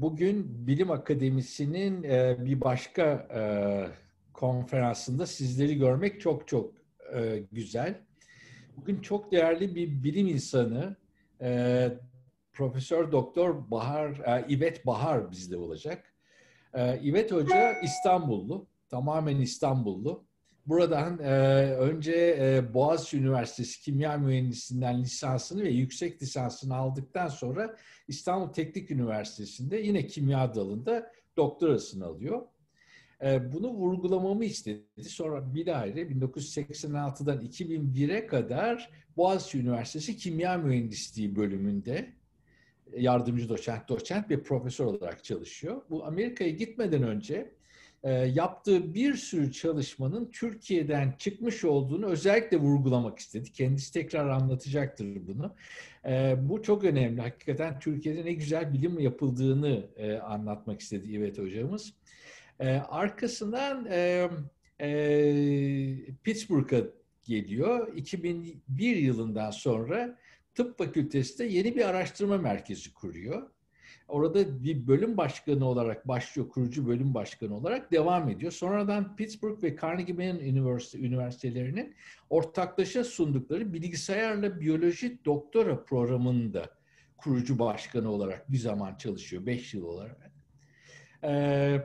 [0.00, 2.02] Bugün Bilim Akademisi'nin
[2.44, 3.28] bir başka
[4.32, 6.74] konferansında sizleri görmek çok çok
[7.52, 8.00] güzel.
[8.76, 10.96] Bugün çok değerli bir bilim insanı,
[12.52, 16.14] Profesör Doktor Bahar, İvet Bahar bizde olacak.
[17.02, 20.24] İvet Hoca İstanbullu, tamamen İstanbullu.
[20.66, 21.30] Buradan e,
[21.74, 27.76] önce e, Boğaziçi Üniversitesi Kimya Mühendisliğinden lisansını ve yüksek lisansını aldıktan sonra
[28.08, 32.42] İstanbul Teknik Üniversitesi'nde yine kimya dalında doktorasını alıyor.
[33.24, 35.04] E, bunu vurgulamamı istedi.
[35.04, 42.12] Sonra bir ayrı 1986'dan 2001'e kadar Boğaziçi Üniversitesi Kimya Mühendisliği bölümünde
[42.96, 45.82] yardımcı doçent, doçent ve profesör olarak çalışıyor.
[45.90, 47.52] Bu Amerika'ya gitmeden önce
[48.10, 53.52] yaptığı bir sürü çalışmanın Türkiye'den çıkmış olduğunu özellikle vurgulamak istedi.
[53.52, 55.54] Kendisi tekrar anlatacaktır bunu.
[56.06, 57.20] E, bu çok önemli.
[57.20, 61.94] Hakikaten Türkiye'de ne güzel bilim yapıldığını e, anlatmak istedi İvet hocamız.
[62.88, 63.84] arkasından
[66.22, 66.80] Pittsburgh'a
[67.24, 67.94] geliyor.
[67.96, 70.18] 2001 yılından sonra
[70.54, 73.50] tıp fakültesinde yeni bir araştırma merkezi kuruyor.
[74.12, 78.52] Orada bir bölüm başkanı olarak başlıyor, kurucu bölüm başkanı olarak devam ediyor.
[78.52, 81.94] Sonradan Pittsburgh ve Carnegie Mellon Üniversite, üniversitelerinin
[82.30, 86.70] ortaklaşa sundukları bilgisayarla biyoloji doktora programında
[87.16, 90.32] kurucu başkanı olarak bir zaman çalışıyor, beş yıl olarak.
[91.24, 91.80] Ee,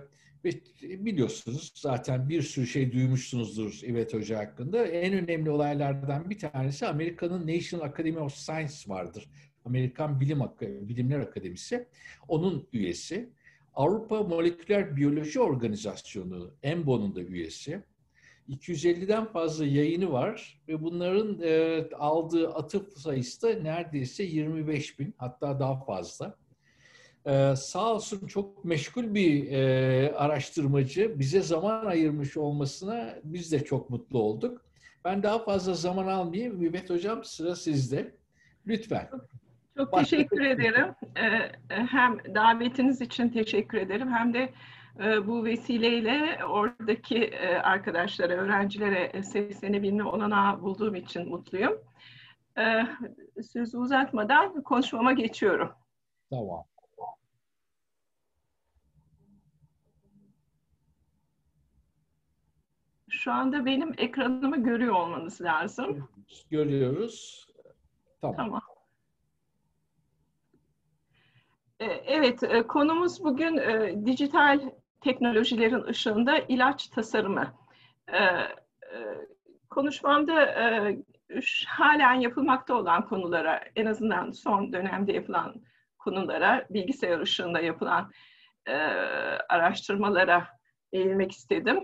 [0.83, 4.85] biliyorsunuz zaten bir sürü şey duymuşsunuzdur Evet Hoca hakkında.
[4.85, 9.29] En önemli olaylardan bir tanesi Amerika'nın National Academy of Science vardır.
[9.67, 11.87] Amerikan Bilim Bilimler Akademisi.
[12.27, 13.29] Onun üyesi.
[13.73, 17.83] Avrupa Moleküler Biyoloji Organizasyonu, EMBO'nun da üyesi.
[18.49, 25.59] 250'den fazla yayını var ve bunların e, aldığı atıf sayısı da neredeyse 25 bin hatta
[25.59, 26.35] daha fazla.
[27.25, 33.89] E, sağ olsun çok meşgul bir e, araştırmacı bize zaman ayırmış olmasına biz de çok
[33.89, 34.65] mutlu olduk.
[35.05, 36.61] Ben daha fazla zaman almayayım.
[36.61, 38.15] Mehmet Hocam sıra sizde.
[38.67, 39.09] Lütfen.
[39.77, 40.95] Çok teşekkür ederim.
[41.17, 44.53] Ee, hem davetiniz için teşekkür ederim hem de
[45.03, 51.73] e, bu vesileyle oradaki e, arkadaşlara, öğrencilere seslenebilme olanağı bulduğum için mutluyum.
[53.53, 55.71] Sözü uzatmadan konuşmama geçiyorum.
[56.29, 56.63] Tamam.
[63.09, 66.09] Şu anda benim ekranımı görüyor olmanız lazım.
[66.51, 67.47] Görüyoruz.
[68.21, 68.37] Tamam.
[68.37, 68.61] Tamam.
[68.61, 68.77] E,
[71.79, 74.59] evet, e, konumuz bugün e, dijital
[75.01, 77.53] teknolojilerin ışığında ilaç tasarımı.
[79.69, 80.53] Konuşmamda
[81.67, 85.55] halen yapılmakta olan konulara, en azından son dönemde yapılan
[85.99, 88.11] konulara, bilgisayar ışığında yapılan
[89.49, 90.47] araştırmalara
[90.91, 91.79] eğilmek istedim.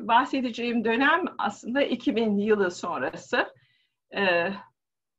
[0.00, 3.54] Bahsedeceğim dönem aslında 2000 yılı sonrası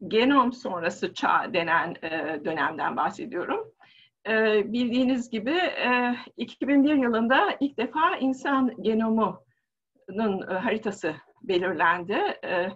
[0.08, 3.68] genom sonrası çağ denen e, dönemden bahsediyorum.
[4.28, 9.38] E, bildiğiniz gibi e, 2001 yılında ilk defa insan genomunun
[10.50, 12.18] e, haritası belirlendi.
[12.46, 12.68] E,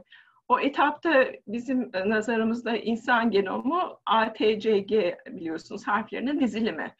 [0.47, 4.91] o etapta bizim nazarımızda insan genomu ATCG
[5.27, 6.95] biliyorsunuz harflerinin dizilimi.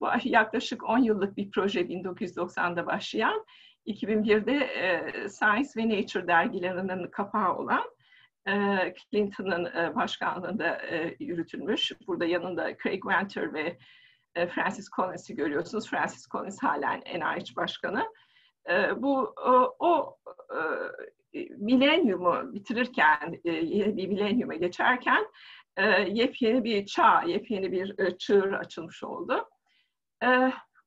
[0.00, 3.44] Bu yaklaşık 10 yıllık bir proje 1990'da başlayan,
[3.86, 7.99] 2001'de e, Science ve Nature dergilerinin kapağı olan e,
[9.10, 10.80] Clinton'ın başkanlığında
[11.18, 11.92] yürütülmüş.
[12.06, 13.78] Burada yanında Craig Venter ve
[14.34, 15.90] Francis Collins'i görüyorsunuz.
[15.90, 18.06] Francis Collins halen NIH başkanı.
[18.96, 20.16] Bu o, o
[21.56, 25.26] milenyumu bitirirken, yeni bir milenyuma geçerken
[26.06, 29.48] yepyeni bir çağ, yepyeni bir çığır açılmış oldu.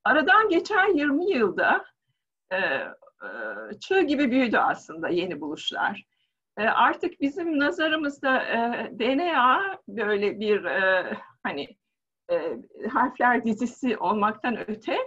[0.03, 1.85] Aradan geçen 20 yılda
[3.79, 6.03] çığ gibi büyüdü aslında yeni buluşlar.
[6.57, 11.67] E, artık bizim nazarımızda e, DNA böyle bir e, hani
[12.89, 14.97] harfler dizisi olmaktan öte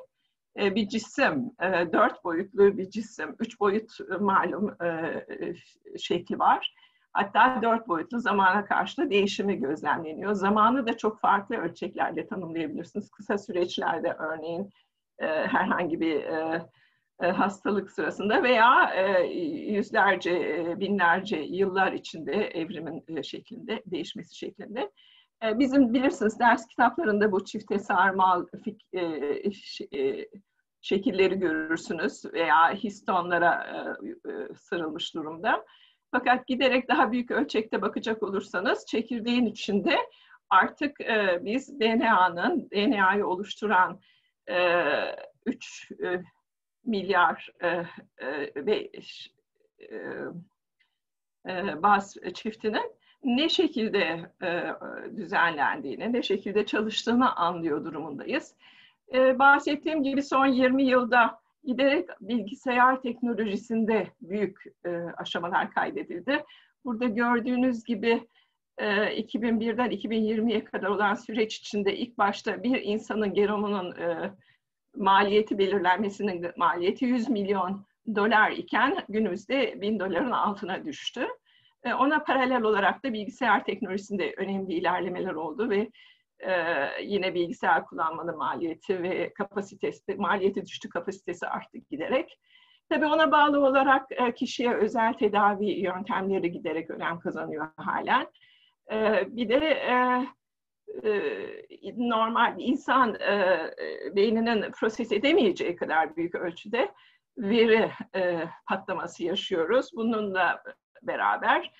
[0.56, 1.50] bir cisim,
[1.92, 3.90] dört boyutlu bir cisim, üç boyut
[4.20, 4.76] malum
[5.98, 6.74] şekli var.
[7.12, 10.32] Hatta dört boyutlu zamana karşı da değişimi gözlemleniyor.
[10.32, 13.10] Zamanı da çok farklı ölçeklerde tanımlayabilirsiniz.
[13.10, 14.70] Kısa süreçlerde örneğin
[15.20, 16.24] herhangi bir
[17.18, 19.26] hastalık sırasında veya e,
[19.72, 24.92] yüzlerce, e, binlerce yıllar içinde evrimin şeklinde, değişmesi şeklinde.
[25.42, 28.46] Bizim bilirsiniz ders kitaplarında bu çifte sarmal
[30.80, 33.66] şekilleri görürsünüz veya histonlara
[34.56, 35.64] sarılmış durumda.
[36.10, 39.96] Fakat giderek daha büyük ölçekte bakacak olursanız çekirdeğin içinde
[40.50, 44.00] artık e, biz DNA'nın, DNA'yı oluşturan
[44.48, 44.56] e,
[45.46, 46.22] 3 e,
[46.86, 48.90] milyar e, e, e,
[51.48, 52.92] e, baz çiftinin
[53.24, 54.64] ne şekilde e,
[55.16, 58.54] düzenlendiğini, ne şekilde çalıştığını anlıyor durumundayız.
[59.14, 66.44] E, bahsettiğim gibi son 20 yılda giderek bilgisayar teknolojisinde büyük e, aşamalar kaydedildi.
[66.84, 68.28] Burada gördüğünüz gibi
[68.78, 73.94] 2001'den 2020'ye kadar olan süreç içinde ilk başta bir insanın genomunun
[74.96, 81.26] maliyeti belirlenmesinin maliyeti 100 milyon dolar iken günümüzde 1000 doların altına düştü.
[81.84, 85.90] Ona paralel olarak da bilgisayar teknolojisinde önemli ilerlemeler oldu ve
[87.02, 92.38] yine bilgisayar kullanmanın maliyeti ve kapasitesi, maliyeti düştü, kapasitesi arttı giderek.
[92.88, 98.26] Tabii ona bağlı olarak kişiye özel tedavi yöntemleri giderek önem kazanıyor halen.
[99.26, 99.82] Bir de
[101.96, 103.14] normal insan
[104.16, 106.92] beyninin proses edemeyeceği kadar büyük ölçüde
[107.38, 107.90] veri
[108.68, 109.90] patlaması yaşıyoruz.
[109.96, 110.62] Bununla
[111.02, 111.72] beraber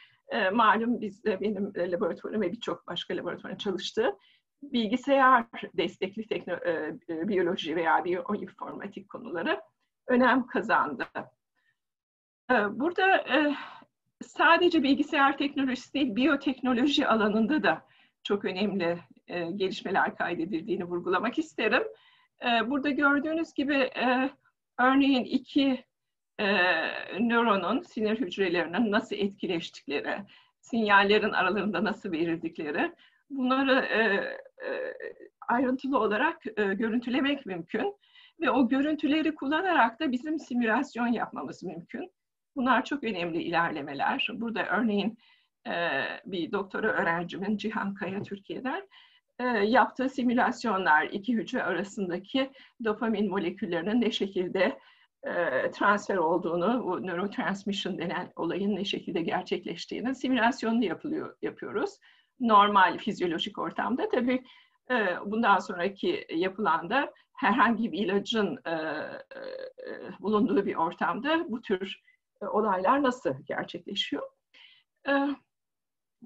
[0.53, 4.17] malum biz de benim laboratuvarım ve birçok başka laboratuvarın çalıştığı
[4.63, 5.45] bilgisayar
[5.77, 6.57] destekli tekno,
[7.09, 9.61] biyoloji veya biyoinformatik konuları
[10.09, 11.05] önem kazandı.
[12.71, 13.25] Burada
[14.23, 17.83] sadece bilgisayar teknolojisi değil, biyoteknoloji alanında da
[18.27, 18.99] çok önemli
[19.57, 21.83] gelişmeler kaydedildiğini vurgulamak isterim.
[22.67, 23.91] Burada gördüğünüz gibi
[24.79, 25.85] örneğin iki
[27.21, 30.17] nöronun, sinir hücrelerinin nasıl etkileştikleri,
[30.61, 32.93] sinyallerin aralarında nasıl verildikleri,
[33.31, 33.89] bunları
[35.49, 37.95] ayrıntılı olarak görüntülemek mümkün
[38.41, 42.13] ve o görüntüleri kullanarak da bizim simülasyon yapmamız mümkün.
[42.57, 44.29] Bunlar çok önemli ilerlemeler.
[44.33, 45.17] Burada örneğin e,
[46.27, 48.89] bir doktora öğrencimin Cihan Kaya Türkiye'den
[49.39, 52.51] e, yaptığı simülasyonlar iki hücre arasındaki
[52.85, 54.79] dopamin moleküllerinin ne şekilde
[55.23, 61.91] e, transfer olduğunu, bu neurotransmission denen olayın ne şekilde gerçekleştiğini simülasyonunu yapılıyor, yapıyoruz.
[62.41, 64.45] Normal fizyolojik ortamda tabii
[65.27, 68.59] bundan sonraki yapılanda herhangi bir ilacın
[70.21, 72.03] bulunduğu bir ortamda bu tür
[72.41, 74.23] olaylar nasıl gerçekleşiyor?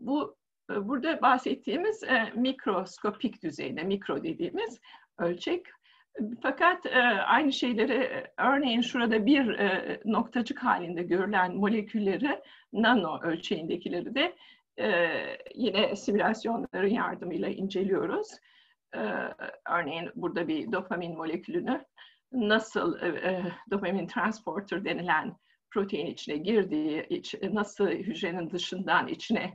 [0.00, 0.36] Bu
[0.68, 2.02] burada bahsettiğimiz
[2.34, 4.80] mikroskopik düzeyde, mikro dediğimiz
[5.18, 5.66] ölçek.
[6.42, 6.86] Fakat
[7.26, 9.46] aynı şeyleri örneğin şurada bir
[10.04, 12.40] noktacık halinde görülen molekülleri
[12.72, 14.36] nano ölçeğindekileri de
[15.54, 18.28] yine simülasyonların yardımıyla inceliyoruz.
[19.70, 21.84] Örneğin burada bir dopamin molekülünü
[22.32, 22.98] nasıl
[23.70, 25.36] dopamin transporter denilen
[25.70, 29.54] protein içine girdiği, iç, nasıl hücrenin dışından içine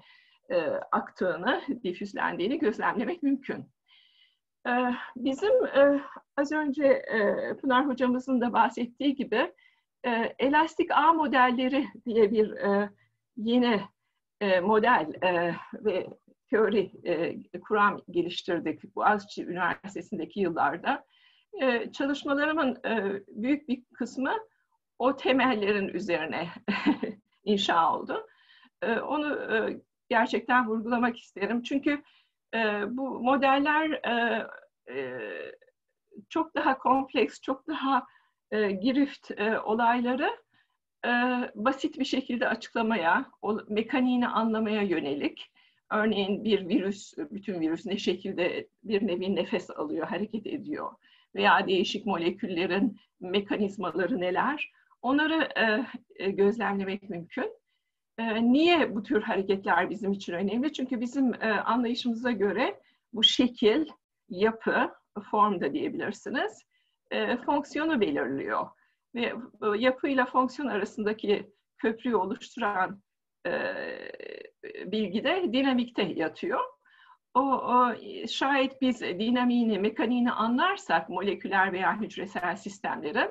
[0.49, 0.57] e,
[0.91, 3.65] aktığını, difüzlendiğini gözlemlemek mümkün.
[4.67, 4.71] E,
[5.15, 6.01] bizim e,
[6.37, 9.53] az önce e, Pınar hocamızın da bahsettiği gibi
[10.05, 12.89] e, elastik ağ modelleri diye bir e,
[13.37, 13.81] yeni
[14.41, 16.07] e, model e, ve
[16.49, 21.05] teori e, kuram geliştirdik Boğaziçi Üniversitesi'ndeki yıllarda.
[21.61, 24.33] E, çalışmalarımın e, büyük bir kısmı
[24.99, 26.49] o temellerin üzerine
[27.43, 28.27] inşa oldu.
[28.81, 31.63] E, onu e, gerçekten vurgulamak isterim.
[31.63, 32.03] Çünkü
[32.53, 34.47] e, bu modeller e,
[34.93, 35.19] e,
[36.29, 38.05] çok daha kompleks, çok daha
[38.51, 40.37] e, girift e, olayları
[41.05, 41.09] e,
[41.55, 45.51] basit bir şekilde açıklamaya, o mekaniğini anlamaya yönelik.
[45.91, 50.91] Örneğin bir virüs, bütün virüs ne şekilde bir nevi nefes alıyor, hareket ediyor
[51.35, 54.71] veya değişik moleküllerin mekanizmaları neler,
[55.01, 55.85] onları e,
[56.25, 57.51] e gözlemlemek mümkün.
[58.17, 60.73] E, niye bu tür hareketler bizim için önemli?
[60.73, 62.81] Çünkü bizim e, anlayışımıza göre
[63.13, 63.85] bu şekil,
[64.29, 64.91] yapı,
[65.31, 66.65] form da diyebilirsiniz,
[67.11, 68.67] e, fonksiyonu belirliyor.
[69.15, 69.33] Ve
[69.77, 73.01] yapıyla fonksiyon arasındaki köprüyü oluşturan
[74.85, 76.59] bilgi de dinamikte yatıyor.
[77.33, 77.95] O, o
[78.27, 83.29] şayet biz dinamiğini, mekaniğini anlarsak moleküler veya hücresel sistemlerin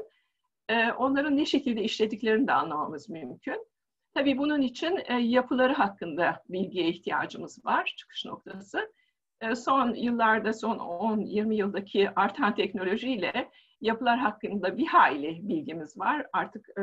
[0.97, 3.67] onların ne şekilde işlediklerini de anlamamız mümkün.
[4.15, 8.93] Tabii bunun için e, yapıları hakkında bilgiye ihtiyacımız var, çıkış noktası.
[9.41, 16.27] E, son yıllarda, son 10-20 yıldaki artan teknolojiyle yapılar hakkında bir hayli bilgimiz var.
[16.33, 16.83] Artık e,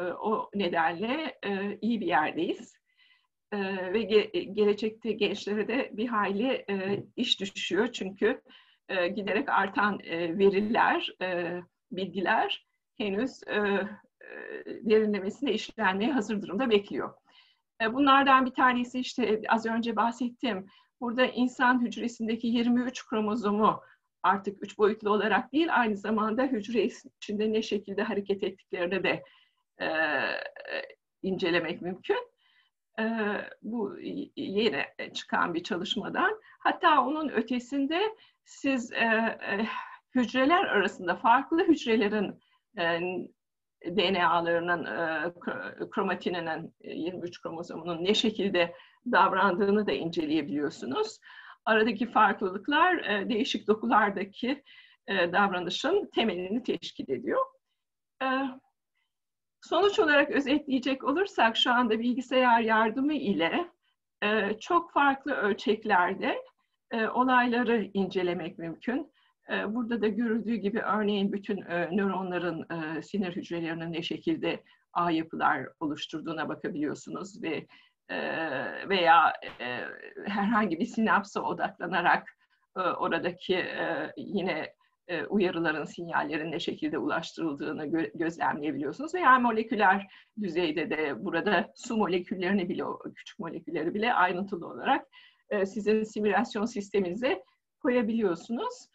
[0.00, 1.38] o nedenle
[1.80, 2.78] iyi bir yerdeyiz.
[3.92, 4.02] ve
[4.52, 6.64] gelecekte gençlere de bir hayli
[7.16, 7.92] iş düşüyor.
[7.92, 8.42] Çünkü
[8.88, 9.98] giderek artan
[10.38, 11.12] veriler,
[11.92, 12.66] bilgiler
[12.98, 13.40] henüz
[14.66, 17.14] derinlemesine işlenmeye hazır durumda bekliyor.
[17.92, 20.66] Bunlardan bir tanesi işte az önce bahsettiğim
[21.00, 23.80] Burada insan hücresindeki 23 kromozomu
[24.22, 29.22] artık üç boyutlu olarak değil, aynı zamanda hücre içinde ne şekilde hareket ettiklerini de
[29.80, 29.88] e,
[31.22, 32.28] incelemek mümkün.
[32.98, 33.04] E,
[33.62, 33.98] bu
[34.36, 36.40] yeni çıkan bir çalışmadan.
[36.58, 39.66] Hatta onun ötesinde siz e, e,
[40.14, 42.40] hücreler arasında farklı hücrelerin
[42.78, 43.00] e,
[43.86, 45.32] DNA'larının, e,
[45.90, 48.74] kromatininin, 23 kromozomunun ne şekilde
[49.12, 51.18] davrandığını da inceleyebiliyorsunuz.
[51.64, 54.62] Aradaki farklılıklar e, değişik dokulardaki
[55.06, 57.44] e, davranışın temelini teşkil ediyor.
[58.22, 58.26] E,
[59.60, 63.68] sonuç olarak özetleyecek olursak şu anda bilgisayar yardımı ile
[64.22, 66.42] e, çok farklı ölçeklerde
[66.90, 69.12] e, olayları incelemek mümkün.
[69.50, 74.62] E, burada da görüldüğü gibi örneğin bütün e, nöronların e, sinir hücrelerinin ne şekilde
[74.92, 77.66] ağ yapılar oluşturduğuna bakabiliyorsunuz ve
[78.08, 78.18] e,
[78.88, 79.32] veya
[80.26, 82.38] herhangi bir sinapsa odaklanarak
[82.74, 83.64] oradaki
[84.16, 84.74] yine
[85.28, 89.14] uyarıların, sinyallerin ne şekilde ulaştırıldığını gözlemleyebiliyorsunuz.
[89.14, 90.06] Veya moleküler
[90.40, 95.06] düzeyde de burada su moleküllerini bile, küçük molekülleri bile ayrıntılı olarak
[95.66, 97.42] sizin simülasyon sisteminize
[97.80, 98.88] koyabiliyorsunuz.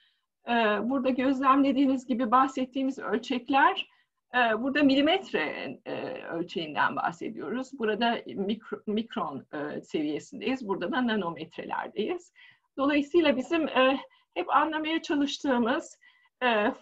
[0.89, 3.87] Burada gözlemlediğiniz gibi bahsettiğimiz ölçekler
[4.35, 7.79] ee, burada milimetre e, ölçeğinden bahsediyoruz.
[7.79, 10.67] Burada mikro, mikron e, seviyesindeyiz.
[10.67, 12.33] Burada da nanometrelerdeyiz.
[12.77, 13.99] Dolayısıyla bizim e,
[14.33, 15.97] hep anlamaya çalıştığımız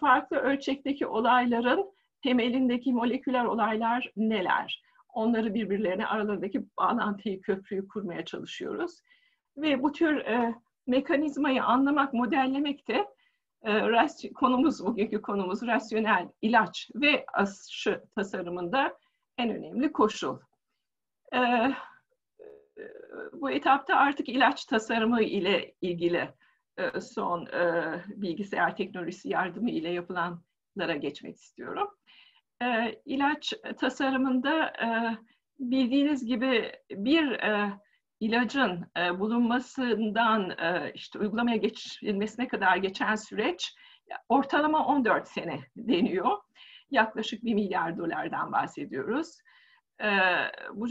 [0.00, 1.92] farklı ölçekteki olayların
[2.22, 4.82] temelindeki moleküler olaylar neler?
[5.08, 9.00] Onları birbirlerine aralarındaki bağlantıyı, köprüyü kurmaya çalışıyoruz.
[9.56, 10.24] Ve bu tür
[10.86, 13.06] mekanizmayı anlamak, modellemek de e,
[14.34, 18.98] konumuz, bugünkü konumuz rasyonel ilaç ve aşı tasarımında
[19.38, 20.38] en önemli koşul.
[21.32, 21.74] E, e,
[23.32, 26.30] bu etapta artık ilaç tasarımı ile ilgili
[27.00, 27.46] son
[28.06, 31.88] bilgisayar teknolojisi yardımı ile yapılanlara geçmek istiyorum.
[33.04, 34.72] İlaç tasarımında
[35.58, 37.40] bildiğiniz gibi bir
[38.22, 43.74] ilacın e, bulunmasından e, işte uygulamaya geçilmesine kadar geçen süreç
[44.28, 46.38] ortalama 14 sene deniyor.
[46.90, 49.38] Yaklaşık 1 milyar dolardan bahsediyoruz.
[50.02, 50.08] E,
[50.74, 50.88] bu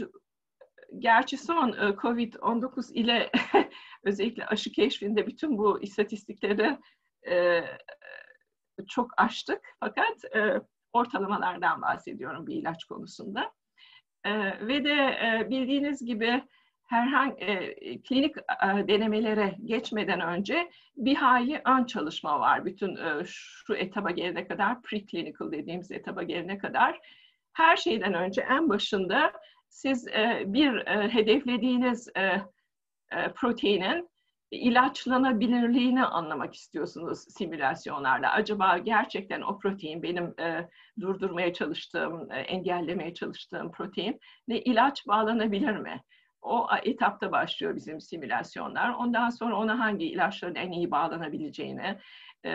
[0.98, 3.30] Gerçi son e, COVID-19 ile
[4.04, 6.78] özellikle aşı keşfinde bütün bu istatistikleri
[7.30, 7.64] e,
[8.88, 9.60] çok aştık.
[9.80, 10.60] Fakat e,
[10.92, 13.52] ortalamalardan bahsediyorum bir ilaç konusunda.
[14.24, 14.32] E,
[14.66, 16.42] ve de e, bildiğiniz gibi
[16.92, 22.64] herhangi e, klinik e, denemelere geçmeden önce bir hayli ön çalışma var.
[22.64, 27.00] Bütün e, şu etaba gelene kadar, preclinical dediğimiz etaba gelene kadar.
[27.52, 29.32] Her şeyden önce en başında
[29.68, 34.08] siz e, bir e, hedeflediğiniz e, e, proteinin
[34.50, 38.32] ilaçlanabilirliğini anlamak istiyorsunuz simülasyonlarla.
[38.32, 40.68] Acaba gerçekten o protein benim e,
[41.00, 46.02] durdurmaya çalıştığım, e, engellemeye çalıştığım protein ne ilaç bağlanabilir mi?
[46.42, 48.90] O etapta başlıyor bizim simülasyonlar.
[48.90, 51.98] Ondan sonra ona hangi ilaçların en iyi bağlanabileceğini,
[52.44, 52.52] e,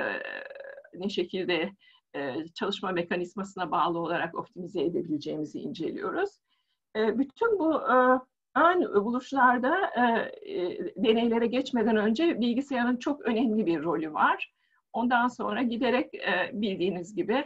[0.94, 1.72] ne şekilde
[2.16, 6.30] e, çalışma mekanizmasına bağlı olarak optimize edebileceğimizi inceliyoruz.
[6.96, 7.82] E, bütün bu
[8.56, 9.92] ön buluşlarda
[10.96, 14.54] deneylere geçmeden önce bilgisayarın çok önemli bir rolü var.
[14.94, 16.14] Ondan sonra giderek
[16.54, 17.46] bildiğiniz gibi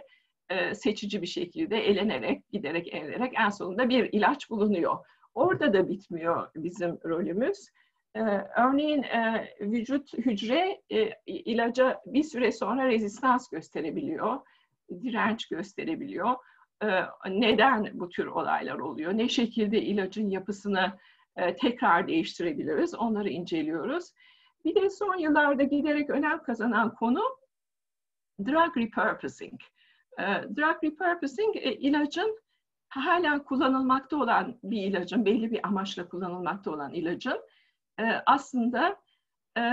[0.73, 4.97] seçici bir şekilde elenerek, giderek elenerek en sonunda bir ilaç bulunuyor.
[5.33, 7.69] Orada da bitmiyor bizim rolümüz.
[8.15, 8.19] Ee,
[8.57, 14.39] örneğin e, vücut hücre e, ilaca bir süre sonra rezistans gösterebiliyor,
[15.01, 16.35] direnç gösterebiliyor.
[16.83, 19.17] Ee, neden bu tür olaylar oluyor?
[19.17, 20.99] Ne şekilde ilacın yapısını
[21.35, 22.95] e, tekrar değiştirebiliriz?
[22.95, 24.11] Onları inceliyoruz.
[24.65, 27.21] Bir de son yıllarda giderek önem kazanan konu
[28.45, 29.61] drug repurposing.
[30.19, 30.23] Ee,
[30.55, 32.39] drug repurposing ilacın
[32.91, 37.41] hala kullanılmakta olan bir ilacın, belli bir amaçla kullanılmakta olan ilacın
[37.99, 39.01] e, aslında
[39.57, 39.63] e,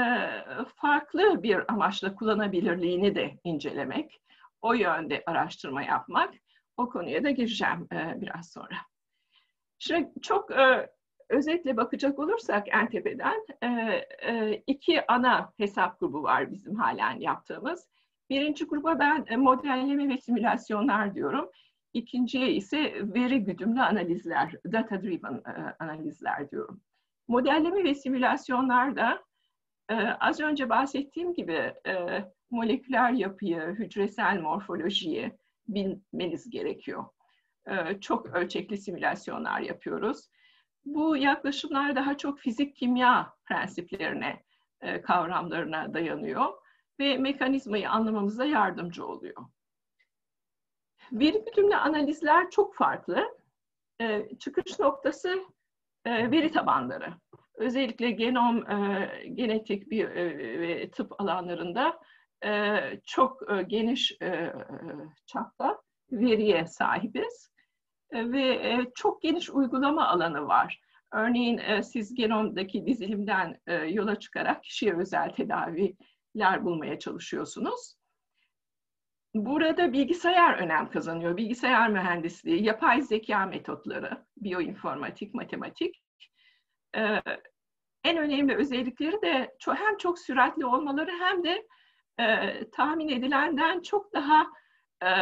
[0.76, 4.20] farklı bir amaçla kullanabilirliğini de incelemek,
[4.62, 6.34] o yönde araştırma yapmak,
[6.76, 8.76] o konuya da gireceğim e, biraz sonra.
[9.78, 10.50] Şimdi çok
[11.28, 13.46] özetle bakacak olursak en tepeden
[14.66, 17.88] iki ana hesap grubu var bizim halen yaptığımız.
[18.30, 21.50] Birinci gruba ben modelleme ve simülasyonlar diyorum.
[21.98, 26.80] İkinciye ise veri güdümlü analizler, data driven e, analizler diyorum.
[27.28, 29.22] Modelleme ve simülasyonlarda
[29.88, 35.32] e, az önce bahsettiğim gibi e, moleküler yapıyı, hücresel morfolojiyi
[35.68, 37.04] bilmeniz gerekiyor.
[38.00, 40.28] Çok ölçekli simülasyonlar yapıyoruz.
[40.84, 44.42] Bu yaklaşımlar daha çok fizik kimya prensiplerine
[45.02, 46.52] kavramlarına dayanıyor
[47.00, 49.44] ve mekanizmayı anlamamıza yardımcı oluyor.
[51.12, 53.38] Veri güdümlü analizler çok farklı.
[54.00, 55.42] E, çıkış noktası
[56.04, 57.12] e, veri tabanları.
[57.54, 58.64] Özellikle genom,
[59.34, 60.08] genetik bir
[60.60, 62.00] ve tıp alanlarında
[63.04, 64.18] çok geniş
[65.26, 67.50] çapta veriye sahibiz
[68.12, 70.80] ve çok geniş uygulama alanı var.
[71.12, 77.97] Örneğin siz genomdaki dizilimden yola çıkarak kişiye özel tedaviler bulmaya çalışıyorsunuz.
[79.35, 81.37] Burada bilgisayar önem kazanıyor.
[81.37, 86.02] Bilgisayar mühendisliği, yapay zeka metotları, bioinformatik, matematik.
[86.97, 87.23] Ee,
[88.04, 91.66] en önemli özellikleri de hem çok süratli olmaları hem de
[92.18, 94.47] e, tahmin edilenden çok daha
[95.02, 95.16] e, e,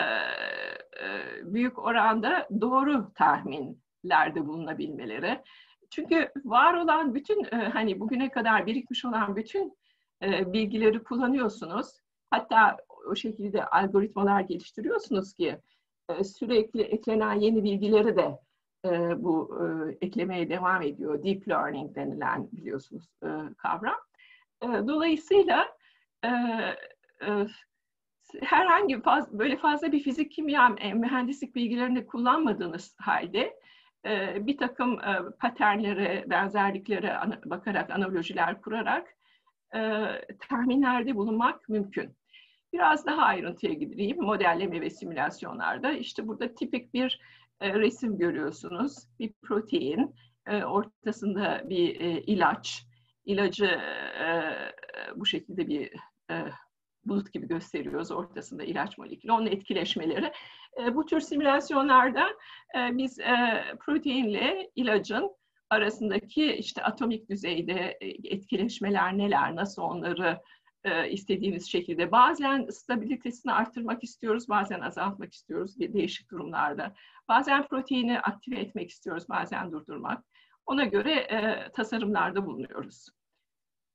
[1.43, 5.43] büyük oranda doğru tahminlerde bulunabilmeleri.
[5.91, 9.79] Çünkü var olan bütün e, hani bugüne kadar birikmiş olan bütün
[10.23, 11.87] e, bilgileri kullanıyorsunuz.
[12.31, 15.59] Hatta o şekilde algoritmalar geliştiriyorsunuz ki
[16.09, 18.39] e, sürekli eklenen yeni bilgileri de
[18.85, 21.25] e, bu e, eklemeye devam ediyor.
[21.25, 23.09] Deep learning denilen biliyorsunuz
[23.59, 23.97] kavram.
[24.63, 25.77] Dolayısıyla
[28.41, 33.57] herhangi faz, böyle fazla bir fizik, kimya, mühendislik bilgilerini kullanmadığınız halde
[34.47, 34.99] bir takım
[35.41, 39.09] paternlere, benzerliklere bakarak, analojiler kurarak
[40.49, 42.17] tahminlerde bulunmak mümkün.
[42.76, 44.23] Biraz daha ayrıntıya gideyim.
[44.23, 47.21] Modelleme ve simülasyonlarda işte burada tipik bir
[47.61, 48.97] e, resim görüyorsunuz.
[49.18, 50.14] Bir protein,
[50.47, 52.87] e, ortasında bir e, ilaç.
[53.25, 54.28] İlacı e,
[55.16, 55.92] bu şekilde bir
[56.30, 56.35] e,
[57.04, 60.33] bulut gibi gösteriyoruz ortasında ilaç molekülü, onun etkileşmeleri.
[60.83, 62.26] E, bu tür simülasyonlarda
[62.76, 65.37] e, biz e, proteinle ilacın
[65.71, 70.40] arasındaki işte atomik düzeyde e, etkileşmeler neler, nasıl onları
[70.87, 71.11] e,
[71.69, 72.12] şekilde.
[72.12, 76.95] Bazen stabilitesini arttırmak istiyoruz, bazen azaltmak istiyoruz değişik durumlarda.
[77.28, 80.25] Bazen proteini aktive etmek istiyoruz, bazen durdurmak.
[80.67, 83.08] Ona göre e, tasarımlarda bulunuyoruz.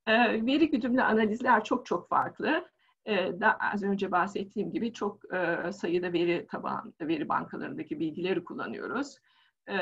[0.08, 0.13] E,
[0.46, 2.72] veri güdümlü analizler çok çok farklı.
[3.06, 9.18] E, da az önce bahsettiğim gibi çok e, sayıda veri taban, veri bankalarındaki bilgileri kullanıyoruz.
[9.68, 9.78] E,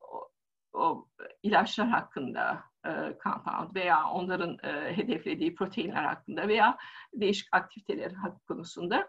[0.00, 0.28] o,
[0.72, 1.08] o
[1.42, 2.90] ilaçlar hakkında, e,
[3.22, 6.78] compound veya onların e, hedeflediği proteinler hakkında veya
[7.14, 8.12] değişik aktiviteler
[8.48, 9.08] konusunda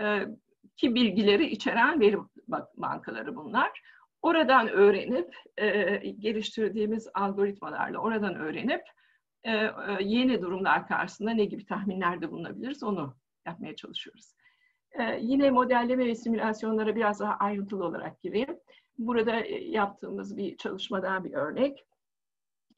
[0.00, 0.26] e,
[0.76, 2.18] ki bilgileri içeren veri
[2.76, 3.82] bankaları bunlar.
[4.22, 8.82] Oradan öğrenip e, geliştirdiğimiz algoritmalarla oradan öğrenip
[9.44, 14.34] e, e, yeni durumlar karşısında ne gibi tahminlerde bulunabiliriz onu yapmaya çalışıyoruz.
[14.92, 18.58] E, yine modelleme ve simülasyonlara biraz daha ayrıntılı olarak gireyim.
[18.98, 21.86] Burada e, yaptığımız bir çalışmadan bir örnek.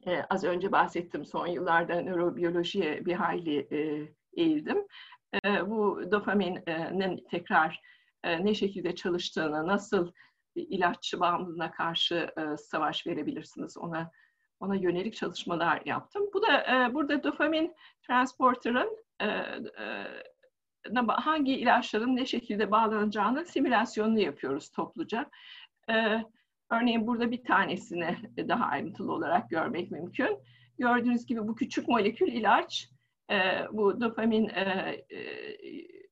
[0.07, 4.07] E, az önce bahsettim son yıllarda nörobiyolojiye bir hayli e,
[4.41, 4.87] eğildim.
[5.45, 7.81] E, bu dopaminin tekrar
[8.23, 10.11] e, ne şekilde çalıştığını, nasıl
[10.55, 14.11] ilaç bağımlılığına karşı e, savaş verebilirsiniz ona
[14.59, 16.29] ona yönelik çalışmalar yaptım.
[16.33, 17.75] Bu da e, burada dopamin
[18.07, 20.05] transporter'ın e, e,
[21.07, 25.29] hangi ilaçların ne şekilde bağlanacağını simülasyonunu yapıyoruz topluca.
[25.89, 26.23] E,
[26.71, 30.37] örneğin burada bir tanesini daha ayrıntılı olarak görmek mümkün.
[30.79, 32.89] Gördüğünüz gibi bu küçük molekül ilaç
[33.31, 33.35] e,
[33.71, 35.19] bu dopamin e, e,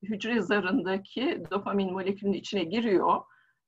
[0.04, 3.22] hücre zarındaki dopamin molekülünün içine giriyor.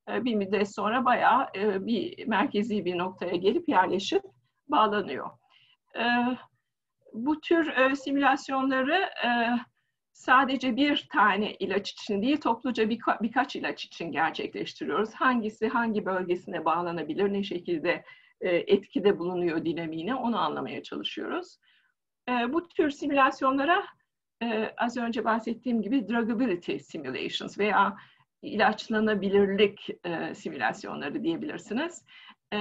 [0.10, 4.24] E, bir müddet sonra bayağı e, bir merkezi bir noktaya gelip yerleşip
[4.68, 5.30] bağlanıyor.
[5.96, 6.04] E,
[7.14, 9.30] bu tür e, simülasyonları e,
[10.16, 15.14] sadece bir tane ilaç için değil, topluca birka, birkaç ilaç için gerçekleştiriyoruz.
[15.14, 18.04] Hangisi hangi bölgesine bağlanabilir, ne şekilde
[18.42, 21.58] e, etkide bulunuyor dinamiğine onu anlamaya çalışıyoruz.
[22.30, 23.86] E, bu tür simülasyonlara
[24.44, 27.96] e, az önce bahsettiğim gibi drugability simulations veya
[28.42, 32.06] ilaçlanabilirlik e, simülasyonları diyebilirsiniz.
[32.54, 32.58] E,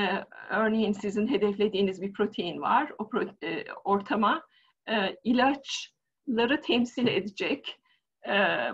[0.50, 2.92] örneğin sizin hedeflediğiniz bir protein var.
[2.98, 4.42] O pro, e, ortama
[4.88, 5.16] e,
[6.26, 7.80] ilaçları temsil edecek
[8.28, 8.32] e,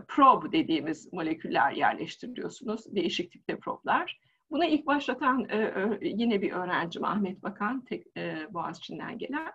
[0.08, 2.94] probe dediğimiz moleküller yerleştiriyorsunuz.
[2.94, 4.20] Değişik tipte problar.
[4.50, 9.52] Buna ilk başlatan e, yine bir öğrencim Ahmet Bakan, tek, e, Boğaziçi'nden gelen.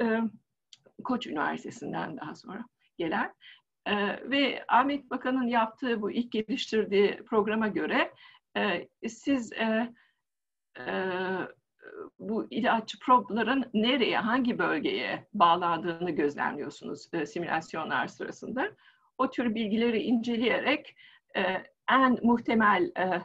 [0.00, 0.20] E,
[1.04, 2.64] Koç Üniversitesi'nden daha sonra
[2.98, 3.34] gelen.
[3.86, 3.94] E,
[4.30, 8.12] ve Ahmet Bakan'ın yaptığı bu ilk geliştirdiği programa göre
[8.56, 9.94] e, siz e,
[10.78, 10.84] e,
[12.18, 18.70] bu ilaç probların nereye, hangi bölgeye bağlandığını gözlemliyorsunuz e, simülasyonlar sırasında.
[19.18, 20.96] O tür bilgileri inceleyerek
[21.36, 21.42] e,
[21.90, 23.22] en muhtemel, e,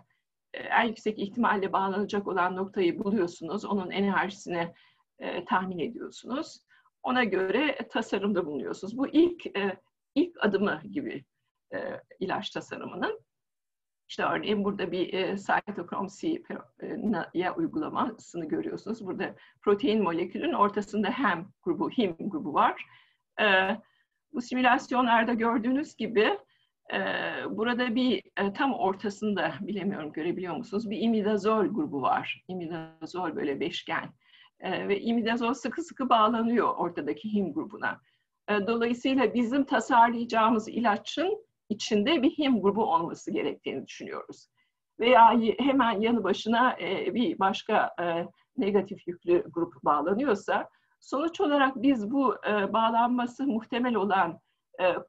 [0.54, 3.65] en yüksek ihtimalle bağlanacak olan noktayı buluyorsunuz.
[3.65, 4.74] Onun enerjisini
[5.20, 6.60] e, tahmin ediyorsunuz.
[7.04, 8.98] ona göre tasarımda bulunuyorsunuz.
[8.98, 9.46] Bu ilk
[10.15, 11.26] ilk adımı gibi
[12.20, 13.24] ilaç tasarımının.
[14.08, 19.06] İşte örneğin burada bir e, cytokrom C'ye uygulamasını görüyorsunuz.
[19.06, 22.86] Burada protein molekülün ortasında hem grubu, him grubu var.
[23.41, 23.46] E,
[24.34, 26.38] bu simülasyonlarda gördüğünüz gibi
[26.94, 27.00] e,
[27.50, 32.44] burada bir e, tam ortasında, bilemiyorum görebiliyor musunuz, bir imidazol grubu var.
[32.48, 34.10] İmidazol böyle beşgen.
[34.60, 38.02] E, ve imidazol sıkı sıkı bağlanıyor ortadaki him grubuna.
[38.50, 44.47] E, dolayısıyla bizim tasarlayacağımız ilaçın içinde bir him grubu olması gerektiğini düşünüyoruz.
[44.99, 52.12] Veya hemen yanı başına e, bir başka e, negatif yüklü grup bağlanıyorsa sonuç olarak biz
[52.12, 54.39] bu e, bağlanması muhtemel olan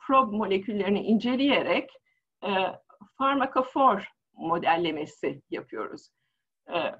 [0.00, 1.90] prob moleküllerini inceleyerek
[3.18, 6.08] farmakofor modellemesi yapıyoruz.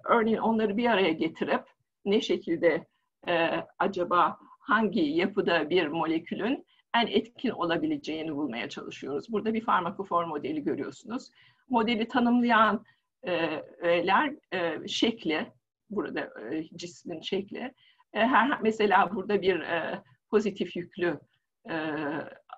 [0.05, 1.65] Örneğin onları bir araya getirip
[2.05, 2.87] ne şekilde
[3.79, 6.67] acaba hangi yapıda bir molekülün
[7.03, 9.33] en etkin olabileceğini bulmaya çalışıyoruz.
[9.33, 11.31] Burada bir farmakofor modeli görüyorsunuz.
[11.69, 12.85] Modeli tanımlayan
[13.23, 13.63] e,
[14.53, 15.53] e, şekli,
[15.91, 17.73] burada e, cismin şekli.
[18.13, 21.21] E, her Mesela burada bir e, pozitif yüklü
[21.71, 21.75] e,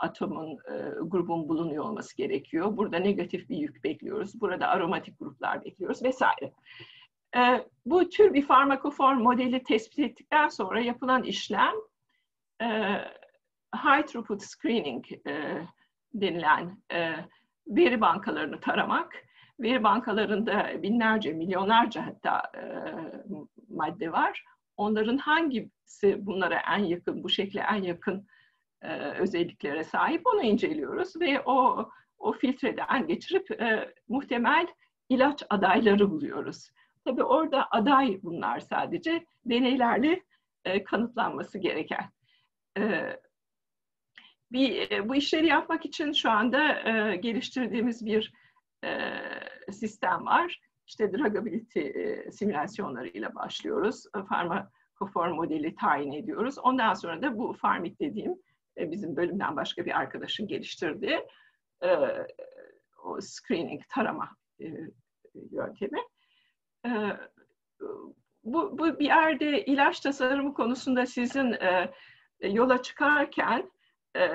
[0.01, 2.77] atomun, e, grubun bulunuyor olması gerekiyor.
[2.77, 4.40] Burada negatif bir yük bekliyoruz.
[4.40, 6.53] Burada aromatik gruplar bekliyoruz vesaire.
[7.37, 11.74] E, bu tür bir farmakofor modeli tespit ettikten sonra yapılan işlem
[12.62, 12.66] e,
[13.74, 15.66] high throughput screening e,
[16.14, 17.14] denilen e,
[17.66, 19.12] veri bankalarını taramak.
[19.61, 22.62] Veri bankalarında binlerce, milyonlarca hatta e,
[23.68, 24.44] madde var.
[24.76, 28.26] Onların hangisi bunlara en yakın, bu şekle en yakın
[28.83, 34.66] e, özelliklere sahip onu inceliyoruz ve o o filtreden geçirip e, muhtemel
[35.09, 36.70] ilaç adayları buluyoruz.
[37.04, 40.22] Tabii orada aday bunlar sadece deneylerle
[40.64, 42.11] e, kanıtlanması gereken.
[42.78, 43.16] E,
[44.52, 48.32] bir, e, bu işleri yapmak için şu anda e, geliştirdiğimiz bir
[48.84, 49.11] e,
[49.72, 50.61] sistem var.
[50.87, 54.04] İşte drugability e, simülasyonlarıyla başlıyoruz.
[54.16, 56.58] E, Farmakofor modeli tayin ediyoruz.
[56.58, 58.34] Ondan sonra da bu Farmit dediğim
[58.78, 61.26] e, bizim bölümden başka bir arkadaşın geliştirdiği
[61.82, 61.88] e,
[63.04, 64.64] o screening tarama e,
[65.52, 66.00] yöntemi.
[66.87, 66.90] E,
[68.44, 71.92] bu, bu bir yerde ilaç tasarımı konusunda sizin e,
[72.42, 73.70] yola çıkarken
[74.16, 74.30] e,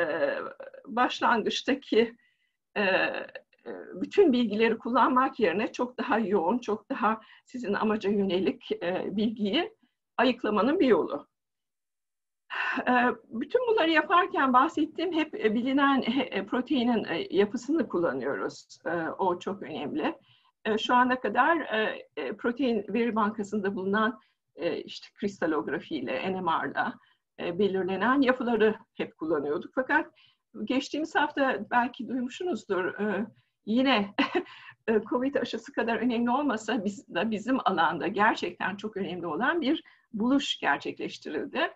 [0.86, 2.16] başlangıçtaki
[2.78, 3.10] e,
[3.94, 9.74] bütün bilgileri kullanmak yerine çok daha yoğun, çok daha sizin amaca yönelik e, bilgiyi
[10.18, 11.28] ayıklamanın bir yolu.
[13.30, 16.04] Bütün bunları yaparken bahsettiğim hep bilinen
[16.46, 18.80] proteinin yapısını kullanıyoruz.
[19.18, 20.16] O çok önemli.
[20.80, 21.68] Şu ana kadar
[22.38, 24.20] protein veri bankasında bulunan
[24.86, 29.72] işte kristalografiyle, NMR'la, e, belirlenen yapıları hep kullanıyorduk.
[29.76, 30.14] Fakat
[30.64, 33.26] geçtiğimiz hafta belki duymuşsunuzdur e,
[33.66, 34.14] yine
[34.88, 39.84] e, COVID aşısı kadar önemli olmasa biz, da bizim alanda gerçekten çok önemli olan bir
[40.14, 41.72] buluş gerçekleştirildi.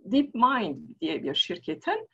[0.00, 2.08] DeepMind diye bir şirketin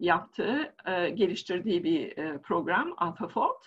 [0.00, 0.74] yaptığı,
[1.14, 3.64] geliştirdiği bir program AlphaFold.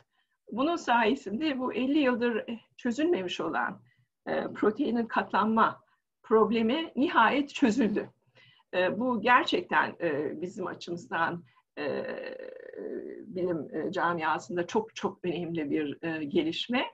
[0.51, 2.45] Bunun sayesinde bu 50 yıldır
[2.77, 3.81] çözülmemiş olan
[4.55, 5.81] proteinin katlanma
[6.29, 8.09] problemi nihayet çözüldü.
[8.73, 11.43] E, bu gerçekten e, bizim açımızdan
[11.77, 12.05] e,
[13.27, 16.85] bilim e, camiasında çok çok önemli bir gelişme.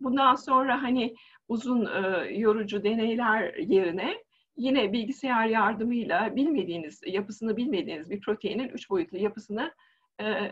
[0.00, 1.14] Bundan sonra hani
[1.48, 1.88] uzun
[2.30, 4.14] yorucu deneyler yerine
[4.56, 9.72] yine bilgisayar yardımıyla bilmediğiniz, yapısını bilmediğiniz bir proteinin üç boyutlu yapısını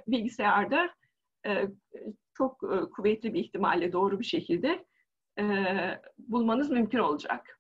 [0.07, 0.91] bilgisayarda
[2.35, 2.61] çok
[2.97, 4.85] kuvvetli bir ihtimalle doğru bir şekilde
[6.19, 7.60] bulmanız mümkün olacak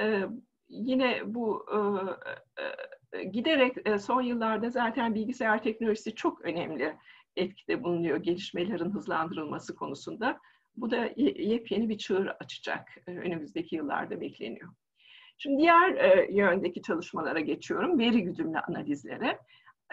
[0.00, 0.22] e,
[0.68, 1.78] yine bu e,
[3.18, 6.96] e, giderek e, son yıllarda zaten bilgisayar teknolojisi çok önemli
[7.36, 10.38] etkide bulunuyor gelişmelerin hızlandırılması konusunda.
[10.76, 14.68] Bu da yepyeni bir çığır açacak önümüzdeki yıllarda bekleniyor.
[15.38, 17.98] Şimdi diğer yöndeki çalışmalara geçiyorum.
[17.98, 19.38] Veri güdümlü analizlere.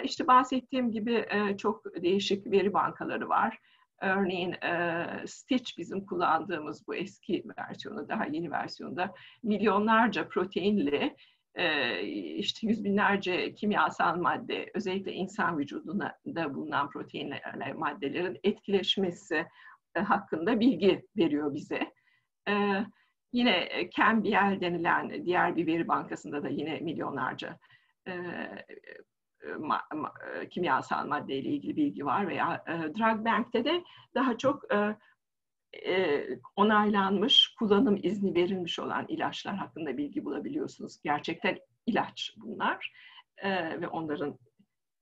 [0.04, 1.26] İşte bahsettiğim gibi
[1.58, 3.60] çok değişik veri bankaları var.
[4.02, 11.16] Örneğin e, Stitch bizim kullandığımız bu eski versiyonu, daha yeni versiyonda milyonlarca proteinli
[11.56, 12.02] e,
[12.36, 19.46] işte yüz binlerce kimyasal madde, özellikle insan vücudunda da bulunan proteinler, maddelerin etkileşmesi
[19.96, 21.94] e, hakkında bilgi veriyor bize.
[22.50, 22.86] E,
[23.34, 27.60] yine Cambiel denilen diğer bir veri bankasında da yine milyonlarca
[28.08, 28.14] e,
[29.60, 33.84] ma, ma, e, kimyasal maddeyle ilgili bilgi var veya e, Drug Bank'te de
[34.16, 34.96] daha çok e,
[35.86, 41.02] e, onaylanmış, kullanım izni verilmiş olan ilaçlar hakkında bilgi bulabiliyorsunuz.
[41.04, 42.94] Gerçekten ilaç bunlar
[43.38, 44.38] e, ve onların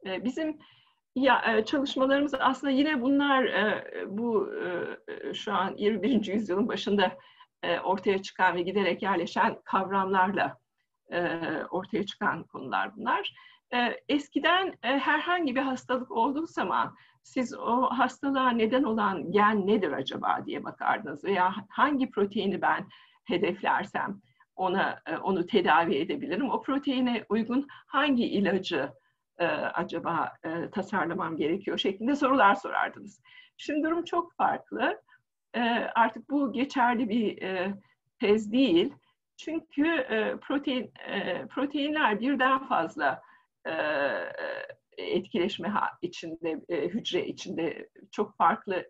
[0.06, 0.60] e, bizim
[1.15, 4.53] ya e, çalışmalarımız aslında yine bunlar e, bu
[5.34, 6.25] şu an 21.
[6.25, 7.17] yüzyılın başında
[7.84, 10.58] ortaya çıkan ve giderek yerleşen kavramlarla
[11.71, 13.36] ortaya çıkan konular bunlar.
[13.73, 19.91] E, eskiden e, herhangi bir hastalık olduğu zaman siz o hastalığa neden olan gen nedir
[19.91, 22.88] acaba diye bakardınız veya hangi proteini ben
[23.25, 24.21] hedeflersem
[24.55, 26.49] ona e, onu tedavi edebilirim.
[26.49, 28.91] O proteine uygun hangi ilacı
[29.38, 30.33] e, acaba
[30.71, 33.21] tasarlamam gerekiyor şeklinde sorular sorardınız.
[33.57, 35.01] Şimdi durum çok farklı.
[35.95, 37.39] Artık bu geçerli bir
[38.19, 38.93] tez değil.
[39.38, 40.07] Çünkü
[40.41, 40.91] protein
[41.49, 43.21] proteinler birden fazla
[44.97, 48.89] etkileşme içinde, e, hücre içinde çok farklı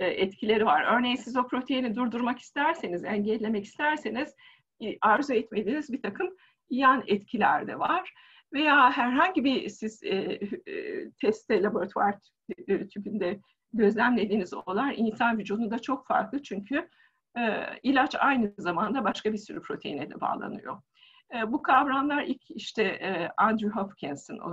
[0.00, 0.96] e, etkileri var.
[0.96, 4.34] Örneğin siz o proteini durdurmak isterseniz, engellemek isterseniz
[5.00, 6.36] arzu etmediğiniz bir takım
[6.70, 8.14] yan etkiler de var.
[8.52, 10.16] Veya herhangi bir siz e,
[10.66, 12.14] e, testte, laboratuvar
[12.66, 13.40] tüpünde
[13.72, 16.88] gözlemlediğiniz olay insan vücudunda çok farklı çünkü
[17.38, 20.82] e, ilaç aynı zamanda başka bir sürü proteine de bağlanıyor.
[21.34, 24.50] E, bu kavramlar ilk işte e, Andrew Hopkins'in o,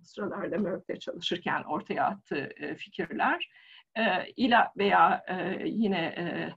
[0.00, 3.50] o sıralarda Merck'te çalışırken ortaya attığı e, fikirler.
[3.96, 4.02] E,
[4.36, 6.52] ila veya e, yine e,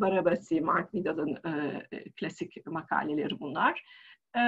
[0.00, 3.84] Barabasi, Mark Vidal'ın e, klasik makaleleri bunlar.
[4.36, 4.40] E,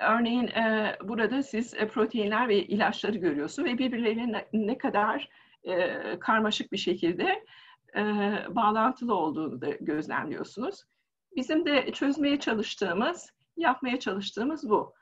[0.00, 5.28] örneğin e, burada siz e, proteinler ve ilaçları görüyorsunuz ve birbirleriyle ne, ne kadar
[5.64, 7.44] e, karmaşık bir şekilde
[7.96, 8.02] e,
[8.48, 10.84] bağlantılı olduğunu da gözlemliyorsunuz.
[11.36, 14.94] Bizim de çözmeye çalıştığımız, yapmaya çalıştığımız bu.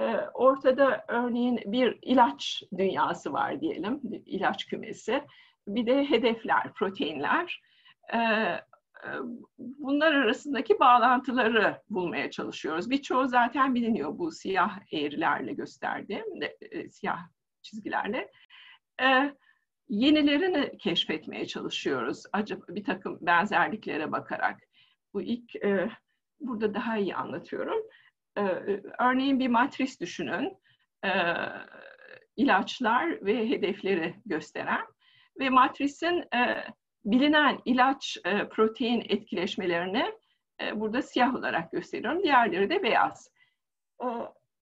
[0.00, 5.22] E, ortada örneğin bir ilaç dünyası var diyelim, ilaç kümesi.
[5.68, 7.62] Bir de hedefler, proteinler.
[8.12, 8.60] E, e,
[9.58, 12.90] bunlar arasındaki bağlantıları bulmaya çalışıyoruz.
[12.90, 16.24] Birçoğu zaten biliniyor bu siyah eğrilerle gösterdiğim,
[16.90, 17.18] siyah
[17.62, 18.30] çizgilerle.
[19.88, 22.22] Yenilerini keşfetmeye çalışıyoruz.
[22.32, 24.65] Acaba bir takım benzerliklere bakarak.
[25.16, 25.52] Bu ilk,
[26.40, 27.82] burada daha iyi anlatıyorum.
[28.98, 30.58] Örneğin bir matris düşünün.
[32.36, 34.86] ilaçlar ve hedefleri gösteren
[35.40, 36.24] ve matrisin
[37.06, 40.12] bilinen ilaç e, protein etkileşmelerini
[40.62, 42.22] e, burada siyah olarak gösteriyorum.
[42.22, 43.30] Diğerleri de beyaz.
[44.02, 44.06] E,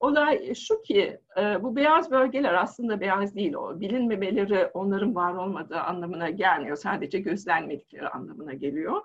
[0.01, 3.81] olay şu ki e, bu beyaz bölgeler aslında beyaz değil o.
[3.81, 6.77] Bilinmemeleri onların var olmadığı anlamına gelmiyor.
[6.77, 9.03] Sadece gözlenmedikleri anlamına geliyor.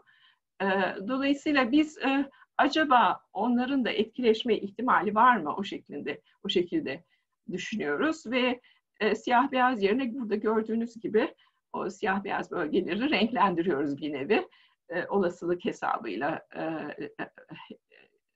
[0.62, 0.66] E,
[1.08, 7.04] dolayısıyla biz e, acaba onların da etkileşme ihtimali var mı o şeklinde o şekilde
[7.52, 8.62] düşünüyoruz ve
[9.00, 11.36] e, siyah beyaz yerine burada gördüğünüz gibi
[11.74, 14.48] o siyah beyaz bölgeleri renklendiriyoruz bir nevi.
[14.90, 17.30] E, olasılık hesabıyla e, e,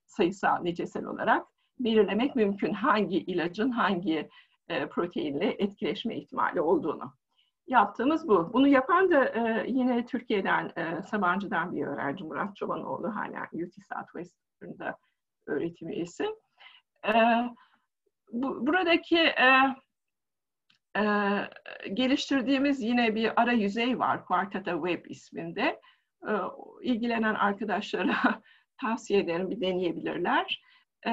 [0.06, 1.48] sayısal, nicesel olarak
[1.80, 4.30] belirlemek mümkün hangi ilacın hangi
[4.70, 7.14] e, proteinle etkileşme ihtimali olduğunu.
[7.68, 8.54] Yaptığımız bu.
[8.54, 14.98] Bunu yapan da e, yine Türkiye'den, e, Sabancı'dan bir öğrenci Murat Çobanoğlu, hala UT Southwestern'da
[15.48, 16.24] öğretim üyesi.
[17.08, 17.14] E,
[18.32, 19.76] bu, buradaki e,
[20.98, 21.04] e,
[21.94, 25.82] geliştirdiğimiz yine bir ara yüzey var Quartata Web isminde.
[26.28, 26.32] E,
[26.82, 28.42] ilgilenen arkadaşlara
[28.82, 30.62] tavsiye ederim bir deneyebilirler.
[31.08, 31.12] E,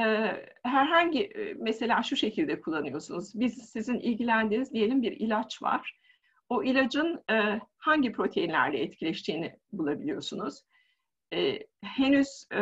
[0.63, 3.41] herhangi mesela şu şekilde kullanıyorsunuz.
[3.41, 6.01] Biz sizin ilgilendiğiniz diyelim bir ilaç var.
[6.51, 10.63] O ilacın e, hangi proteinlerle etkileştiğini bulabiliyorsunuz.
[11.35, 12.61] E, henüz e,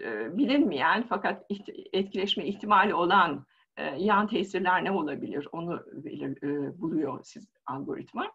[0.00, 1.44] e, bilinmeyen fakat
[1.92, 3.46] etkileşme ihtimali olan
[3.76, 5.86] e, yan tesirler ne olabilir onu
[6.42, 8.32] e, buluyor siz algoritma.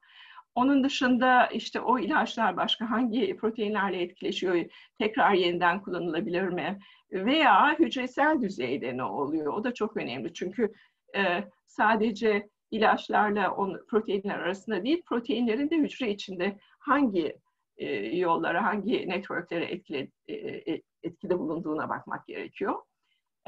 [0.55, 4.65] Onun dışında işte o ilaçlar başka hangi proteinlerle etkileşiyor,
[4.97, 6.79] tekrar yeniden kullanılabilir mi?
[7.11, 9.53] Veya hücresel düzeyde ne oluyor?
[9.53, 10.73] O da çok önemli çünkü
[11.15, 17.37] e, sadece ilaçlarla on, proteinler arasında değil, proteinlerin de hücre içinde hangi
[17.77, 20.33] e, yollara, hangi networklere etkile, e,
[20.73, 22.75] e etkide bulunduğuna bakmak gerekiyor.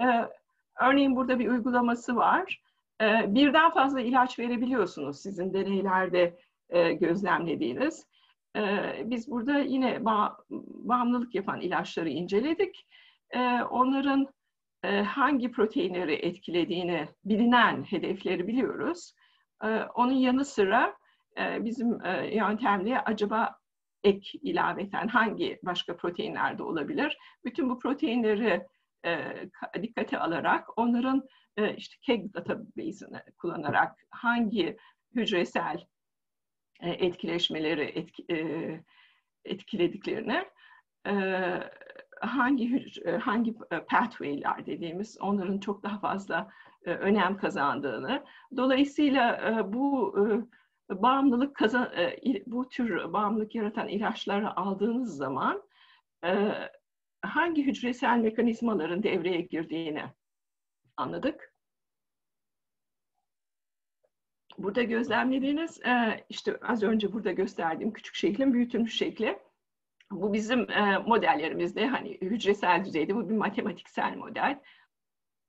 [0.01, 0.05] E,
[0.81, 2.61] Örneğin burada bir uygulaması var.
[3.01, 6.37] Ee, birden fazla ilaç verebiliyorsunuz sizin deneylerde
[6.69, 8.07] e, gözlemlediğiniz.
[8.55, 10.05] Ee, biz burada yine
[10.59, 12.87] bağımlılık yapan ilaçları inceledik.
[13.31, 14.27] Ee, onların e,
[15.05, 19.13] hangi proteinleri etkilediğini bilinen hedefleri biliyoruz.
[19.95, 20.97] Onun yanı sıra
[21.37, 21.99] e, bizim
[22.31, 23.55] yöntemle acaba
[24.03, 27.17] ek ilaveten hangi başka proteinlerde olabilir?
[27.45, 28.65] Bütün bu proteinleri
[29.05, 29.33] e,
[29.81, 34.77] dikkate alarak onların e, işte KEGG database'ini kullanarak hangi
[35.15, 35.85] hücresel
[36.81, 38.37] e, etkileşmeleri etki, e,
[39.45, 40.45] etkilediklerini
[41.07, 41.13] e,
[42.25, 43.53] hangi hangi
[43.89, 46.51] pathway'ler dediğimiz onların çok daha fazla
[46.85, 48.23] önem kazandığını.
[48.57, 50.15] Dolayısıyla bu
[50.89, 51.91] bağımlılık kazan
[52.45, 55.63] bu tür bağımlılık yaratan ilaçları aldığınız zaman
[57.21, 60.03] hangi hücresel mekanizmaların devreye girdiğini
[60.97, 61.55] anladık.
[64.57, 65.81] Burada gözlemlediğiniz
[66.29, 69.39] işte az önce burada gösterdiğim küçük şeklin büyütülmüş şekli.
[70.11, 70.67] Bu bizim
[71.05, 74.59] modellerimizde hani hücresel düzeyde bu bir matematiksel model.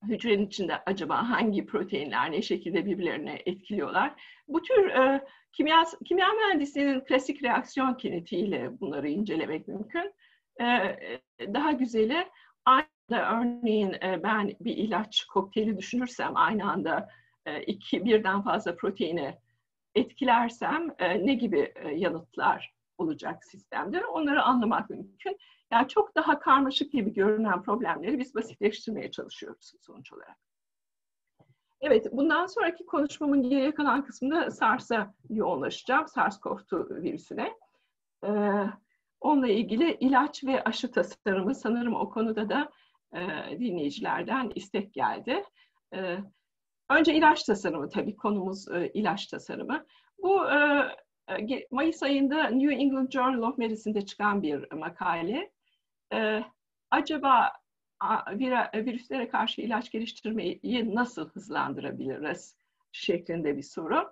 [0.03, 4.15] Hücrenin içinde acaba hangi proteinler ne şekilde birbirlerine etkiliyorlar?
[4.49, 4.93] Bu tür
[5.53, 10.13] kimya, kimya mühendisliğinin klasik reaksiyon kinetiğiyle bunları incelemek mümkün.
[11.41, 12.27] daha güzeli
[12.65, 17.09] aynı örneğin ben bir ilaç kokteyli düşünürsem aynı anda
[17.47, 19.35] e, iki birden fazla proteini
[19.95, 25.39] etkilersem e, ne gibi e, yanıtlar olacak sistemde onları anlamak mümkün.
[25.73, 30.37] Yani çok daha karmaşık gibi görünen problemleri biz basitleştirmeye çalışıyoruz sonuç olarak.
[31.81, 37.53] Evet, bundan sonraki konuşmamın geriye kalan kısmında SARS'a yoğunlaşacağım, SARS-CoV-2 virüsüne.
[39.21, 42.71] onunla ilgili ilaç ve aşı tasarımı sanırım o konuda da
[43.59, 45.45] dinleyicilerden istek geldi.
[46.91, 49.87] Önce ilaç tasarımı tabii konumuz e, ilaç tasarımı.
[50.19, 50.97] Bu e, e
[51.71, 55.51] Mayıs ayında New England Journal of Medicine'de çıkan bir makale.
[56.13, 56.43] E,
[56.91, 57.53] acaba
[58.33, 62.57] vir, virüslere karşı ilaç geliştirmeyi nasıl hızlandırabiliriz
[62.93, 64.11] şeklinde bir soru.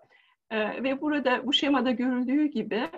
[0.51, 2.91] E, ve burada bu şemada görüldüğü gibi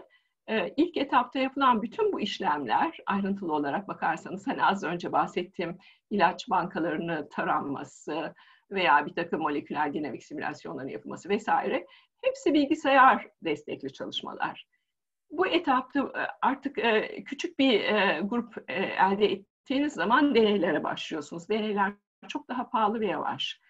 [0.47, 5.79] e, ilk etapta yapılan bütün bu işlemler ayrıntılı olarak bakarsanız hani az önce bahsettiğim
[6.11, 8.35] ilaç bankalarını taranması,
[8.71, 11.87] veya bir takım moleküler dinamik simülasyonların yapılması vesaire
[12.23, 14.67] hepsi bilgisayar destekli çalışmalar.
[15.31, 21.49] Bu etapta e, artık e, küçük bir e, grup elde ettiğiniz zaman deneylere başlıyorsunuz.
[21.49, 21.93] Deneyler
[22.29, 23.61] çok daha pahalı ve yavaş.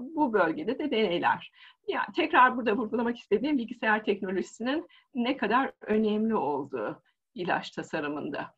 [0.00, 1.52] Bu bölgede de deneyler.
[1.88, 7.02] Yani tekrar burada vurgulamak istediğim bilgisayar teknolojisinin ne kadar önemli olduğu
[7.34, 8.54] ilaç tasarımında.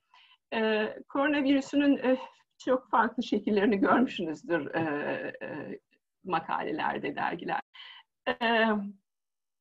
[1.08, 2.18] Koronavirüsünün
[2.64, 4.70] çok farklı şekillerini görmüşsünüzdür
[6.24, 7.60] makalelerde, dergiler.
[8.28, 8.66] E,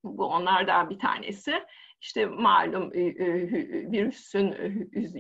[0.03, 1.63] bu onlardan bir tanesi.
[2.01, 3.25] İşte malum e, e,
[3.91, 4.55] virüsün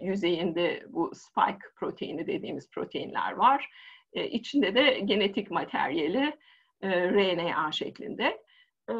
[0.01, 3.69] yüzeyinde bu spike proteini dediğimiz proteinler var.
[4.13, 6.33] E, içinde de genetik materyali
[6.81, 8.43] e, RNA şeklinde.
[8.89, 8.93] E,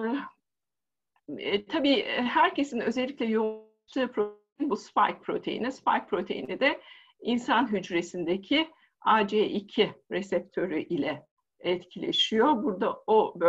[1.38, 5.71] e, tabii herkesin özellikle yoğunlaştığı protein bu spike proteini.
[5.71, 6.81] Spike proteini de
[7.21, 8.69] insan hücresindeki
[9.05, 11.25] AC2 reseptörü ile
[11.60, 12.63] etkileşiyor.
[12.63, 13.47] Burada o, e,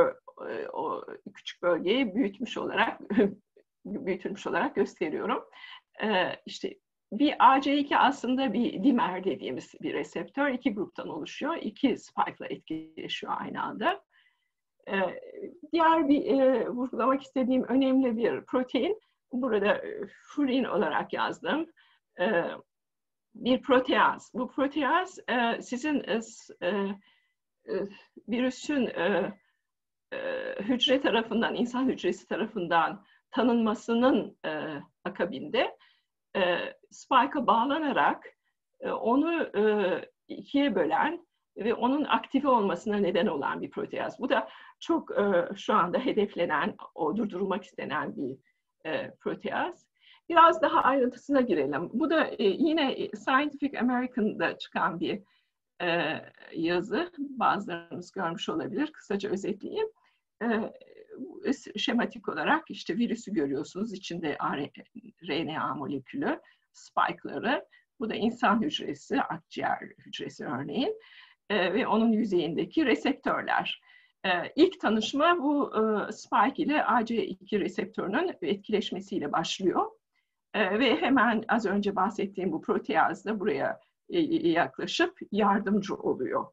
[0.72, 3.01] o küçük bölgeyi büyütmüş olarak
[3.85, 5.44] büyütülmüş olarak gösteriyorum.
[6.03, 6.75] Ee, işte
[7.12, 10.49] bir AC2 aslında bir dimer dediğimiz bir reseptör.
[10.49, 11.57] iki gruptan oluşuyor.
[11.57, 14.05] İki spike ile etkileşiyor aynı anda.
[14.88, 15.20] Ee,
[15.72, 19.01] diğer bir e, vurgulamak istediğim önemli bir protein.
[19.33, 21.66] Burada e, furin olarak yazdım.
[23.35, 24.31] Bir proteaz.
[24.35, 26.20] Bu proteaz e, sizin e,
[26.61, 27.88] e, e,
[28.29, 28.90] virüsün
[30.17, 35.77] e, hücre tarafından, insan hücresi tarafından tanınmasının e, akabinde
[36.37, 36.59] e,
[36.91, 38.25] spike'a bağlanarak
[38.81, 39.63] e, onu e,
[40.29, 41.27] ikiye bölen
[41.57, 44.21] ve onun aktive olmasına neden olan bir proteaz.
[44.21, 44.49] Bu da
[44.81, 48.39] çok e, şu anda hedeflenen, o durdurulmak istenen bir
[48.87, 49.87] e, proteaz.
[50.29, 51.91] Biraz daha ayrıntısına girelim.
[51.93, 55.23] Bu da e, yine Scientific American'da çıkan bir
[55.83, 56.21] e,
[56.53, 57.13] yazı.
[57.19, 58.93] Bazılarınız görmüş olabilir.
[58.93, 59.89] Kısaca özetleyeyim.
[61.77, 63.92] Şematik olarak işte virüsü görüyorsunuz.
[63.92, 64.38] İçinde
[65.29, 66.40] RNA molekülü,
[66.72, 67.66] spike'ları.
[68.01, 71.01] Bu da insan hücresi, akciğer hücresi örneğin.
[71.51, 73.81] E, ve onun yüzeyindeki reseptörler.
[74.25, 79.90] E, ilk tanışma bu e, spike ile AC2 reseptörünün etkileşmesiyle başlıyor.
[80.55, 86.47] Ve hemen az önce bahsettiğim bu proteaz da buraya yaklaşıp yardımcı oluyor.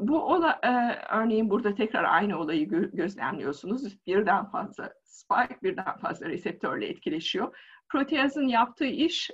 [0.00, 0.70] Bu ola, e,
[1.16, 4.06] örneğin burada tekrar aynı olayı gözlemliyorsunuz.
[4.06, 7.56] Birden fazla spike, birden fazla reseptörle etkileşiyor.
[7.88, 9.30] Proteazın yaptığı iş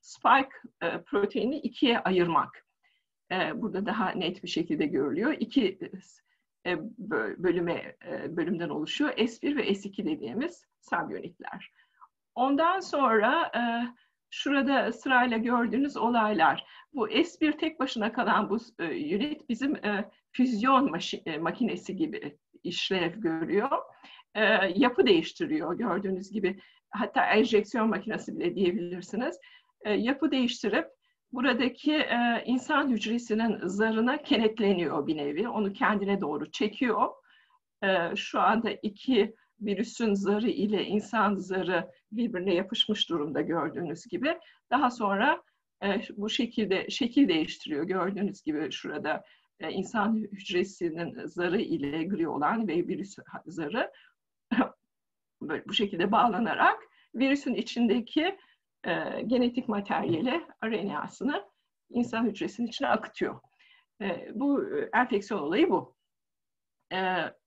[0.00, 0.50] spike
[1.06, 2.66] proteini ikiye ayırmak.
[3.54, 5.34] burada daha net bir şekilde görülüyor.
[5.38, 5.78] İki
[7.38, 7.96] bölüme
[8.28, 9.10] bölümden oluşuyor.
[9.10, 11.70] S1 ve S2 dediğimiz subunitler.
[12.34, 13.60] Ondan sonra e,
[14.34, 16.66] şurada sırayla gördüğünüz olaylar.
[16.92, 18.84] Bu S1 tek başına kalan bu e,
[19.16, 23.70] unit bizim e, füzyon e, makinesi gibi işlev görüyor.
[24.34, 24.42] E,
[24.74, 26.60] yapı değiştiriyor gördüğünüz gibi.
[26.90, 29.38] Hatta enjeksiyon makinesi bile diyebilirsiniz.
[29.86, 30.86] yapı değiştirip
[31.32, 32.06] buradaki
[32.44, 35.48] insan hücresinin zarına kenetleniyor bir nevi.
[35.48, 37.08] Onu kendine doğru çekiyor.
[38.16, 39.34] Şu anda iki
[39.66, 44.38] virüsün zarı ile insan zarı birbirine yapışmış durumda gördüğünüz gibi.
[44.70, 45.42] Daha sonra
[46.16, 47.84] bu şekilde şekil değiştiriyor.
[47.84, 49.24] Gördüğünüz gibi şurada
[49.70, 53.92] insan hücresinin zarı ile gri olan ve virüs zarı
[55.42, 56.78] böyle bu şekilde bağlanarak
[57.14, 58.38] virüsün içindeki
[58.84, 61.44] e, genetik materyali RNA'sını
[61.90, 63.40] insan hücresinin içine akıtıyor.
[64.00, 65.96] E, bu enfeksiyon olayı bu.
[66.92, 66.98] E,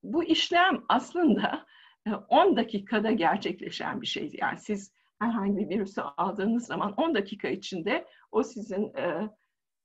[0.04, 1.66] bu işlem aslında
[2.16, 4.32] 10 dakikada gerçekleşen bir şey.
[4.42, 9.30] Yani siz herhangi bir virüsü aldığınız zaman 10 dakika içinde o sizin e,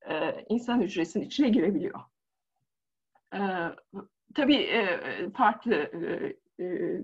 [0.08, 2.00] e, insan hücresinin içine girebiliyor.
[3.34, 3.40] E,
[4.34, 5.00] tabii e,
[5.30, 7.02] farklı e, e,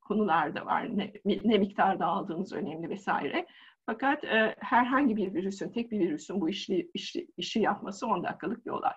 [0.00, 0.98] konular da var.
[0.98, 3.46] Ne, ne miktarda aldığınız önemli vesaire.
[3.86, 8.66] Fakat e, herhangi bir virüsün, tek bir virüsün bu işi, işi, işi yapması 10 dakikalık
[8.66, 8.92] bir olay.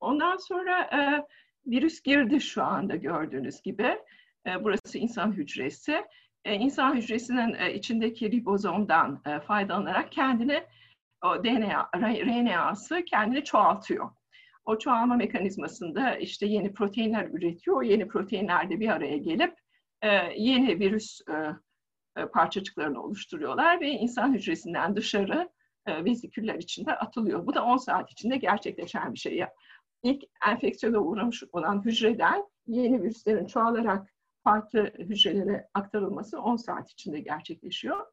[0.00, 1.26] Ondan sonra e,
[1.66, 3.98] virüs girdi şu anda gördüğünüz gibi.
[4.46, 6.04] E, burası insan hücresi.
[6.44, 10.64] E, insan hücresinin e, içindeki ribozomdan e, faydalanarak kendini,
[11.24, 14.10] o DNA, RNA'sı kendini çoğaltıyor.
[14.64, 17.76] O çoğalma mekanizmasında işte yeni proteinler üretiyor.
[17.76, 19.54] O yeni proteinler de bir araya gelip
[20.36, 21.20] yeni virüs
[22.32, 25.48] parçacıklarını oluşturuyorlar ve insan hücresinden dışarı
[25.86, 27.46] e, veziküller içinde atılıyor.
[27.46, 29.44] Bu da 10 saat içinde gerçekleşen bir şey.
[30.02, 34.15] İlk enfeksiyona uğramış olan hücreden yeni virüslerin çoğalarak
[34.46, 38.06] farklı hücrelere aktarılması 10 saat içinde gerçekleşiyor.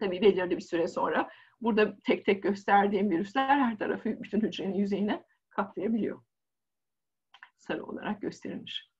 [0.00, 1.30] Tabii belirli bir süre sonra
[1.60, 6.22] burada tek tek gösterdiğim virüsler her tarafı bütün hücrenin yüzeyine kaplayabiliyor.
[7.56, 8.90] Sarı olarak gösterilmiş.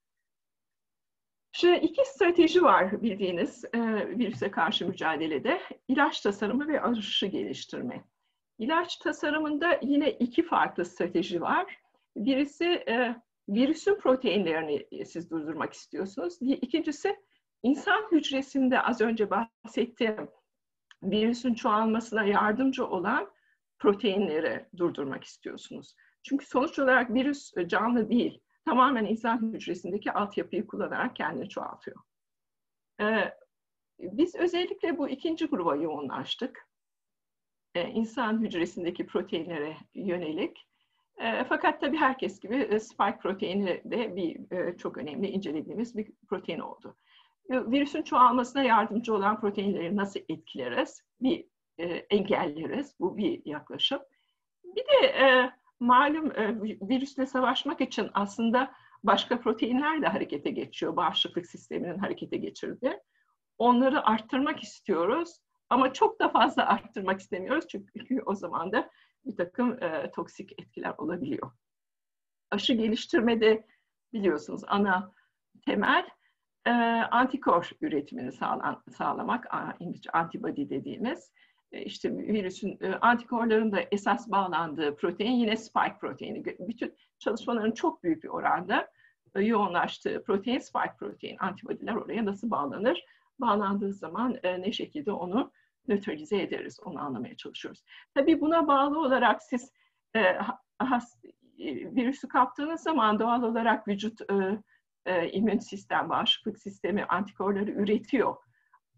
[1.53, 3.81] Şimdi iki strateji var bildiğiniz e,
[4.19, 5.61] virüse karşı mücadelede.
[5.89, 8.05] İlaç tasarımı ve aşı geliştirme.
[8.59, 11.79] İlaç tasarımında yine iki farklı strateji var.
[12.17, 13.17] Birisi e,
[13.49, 16.39] virüsün proteinlerini siz durdurmak istiyorsunuz.
[16.41, 17.17] İkincisi
[17.63, 20.29] insan hücresinde az önce bahsettiğim
[21.03, 23.31] virüsün çoğalmasına yardımcı olan
[23.79, 25.95] proteinleri durdurmak istiyorsunuz.
[26.23, 31.97] Çünkü sonuç olarak virüs canlı değil tamamen insan hücresindeki altyapıyı kullanarak kendini çoğaltıyor.
[33.01, 33.35] Ee,
[33.99, 36.69] biz özellikle bu ikinci gruba yoğunlaştık.
[37.75, 40.69] Ee, insan hücresindeki proteinlere yönelik.
[41.21, 46.13] Ee, fakat tabii herkes gibi e, spike proteini de bir e, çok önemli incelediğimiz bir
[46.29, 46.97] protein oldu.
[47.51, 51.03] E, virüsün çoğalmasına yardımcı olan proteinleri nasıl etkileriz?
[51.21, 51.45] Bir
[51.79, 52.95] e, engelleriz.
[53.01, 54.01] Bu bir yaklaşım.
[54.65, 55.51] Bir de
[55.81, 60.97] malum e, virüsle savaşmak için aslında başka proteinler de harekete geçiyor.
[60.97, 62.99] Bağışıklık sisteminin harekete geçirdi.
[63.59, 65.41] Onları arttırmak istiyoruz
[65.71, 68.91] ama çok da fazla arttırmak istemiyoruz çünkü o zaman da
[69.25, 71.51] bir takım e, toksik etkiler olabiliyor.
[72.51, 73.67] Aşı geliştirmede
[74.13, 75.13] biliyorsunuz ana
[75.67, 76.09] temel
[76.67, 76.71] e,
[77.11, 79.47] antikor üretimini sağlan, sağlamak,
[79.81, 81.33] İngilizce antibody dediğimiz.
[81.73, 86.45] E, işte virüsün e, antikorların da esas bağlandığı protein yine spike proteini.
[86.45, 88.91] Bütün çalışmaların çok büyük bir oranda
[89.35, 91.37] e, yoğunlaştığı protein spike protein.
[91.41, 93.05] Antibodiler oraya nasıl bağlanır?
[93.41, 95.53] Bağlandığı zaman ne şekilde onu
[95.89, 96.81] nötralize ederiz?
[96.85, 97.85] Onu anlamaya çalışıyoruz.
[98.15, 99.73] Tabii buna bağlı olarak siz
[101.97, 104.21] virüsü kaptığınız zaman doğal olarak vücut
[105.33, 108.37] immün sistem, bağışıklık sistemi antikorları üretiyor.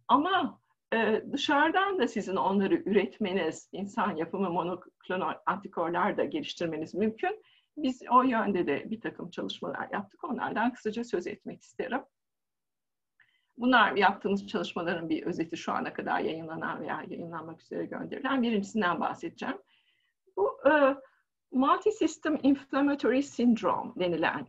[0.08, 0.60] Ama
[0.94, 7.42] ee, dışarıdan da sizin onları üretmeniz, insan yapımı monoklonal antikorlar da geliştirmeniz mümkün.
[7.76, 10.24] Biz o yönde de bir takım çalışmalar yaptık.
[10.24, 12.00] Onlardan kısaca söz etmek isterim.
[13.60, 19.58] Bunlar yaptığımız çalışmaların bir özeti şu ana kadar yayınlanan veya yayınlanmak üzere gönderilen birincisinden bahsedeceğim.
[20.36, 20.96] Bu e,
[21.52, 24.46] Multisystem Inflammatory Syndrome denilen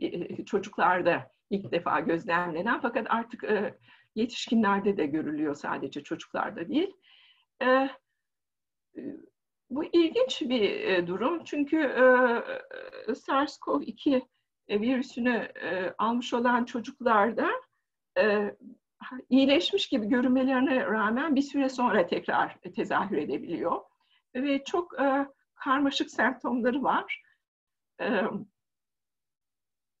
[0.00, 3.78] e, çocuklarda ilk defa gözlemlenen fakat artık e,
[4.14, 6.92] yetişkinlerde de görülüyor sadece çocuklarda değil.
[7.62, 7.90] E,
[9.70, 14.22] bu ilginç bir e, durum çünkü e, SARS-CoV-2
[14.70, 17.50] virüsünü e, almış olan çocuklarda
[18.18, 18.56] e,
[19.30, 23.80] iyileşmiş gibi görünmelerine rağmen bir süre sonra tekrar tezahür edebiliyor.
[24.34, 27.22] Ve çok e, karmaşık semptomları var.
[28.00, 28.22] E,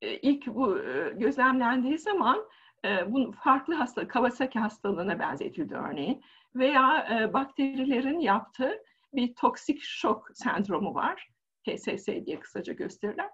[0.00, 2.48] ilk bu e, gözlemlendiği zaman
[2.84, 6.22] e, bu farklı hasta, Kawasaki hastalığına benzetildi örneğin.
[6.54, 11.28] Veya e, bakterilerin yaptığı bir toksik şok sendromu var.
[11.64, 13.30] TSS diye kısaca gösterilen.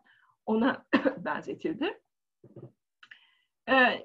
[0.46, 2.00] Ona benzetildi.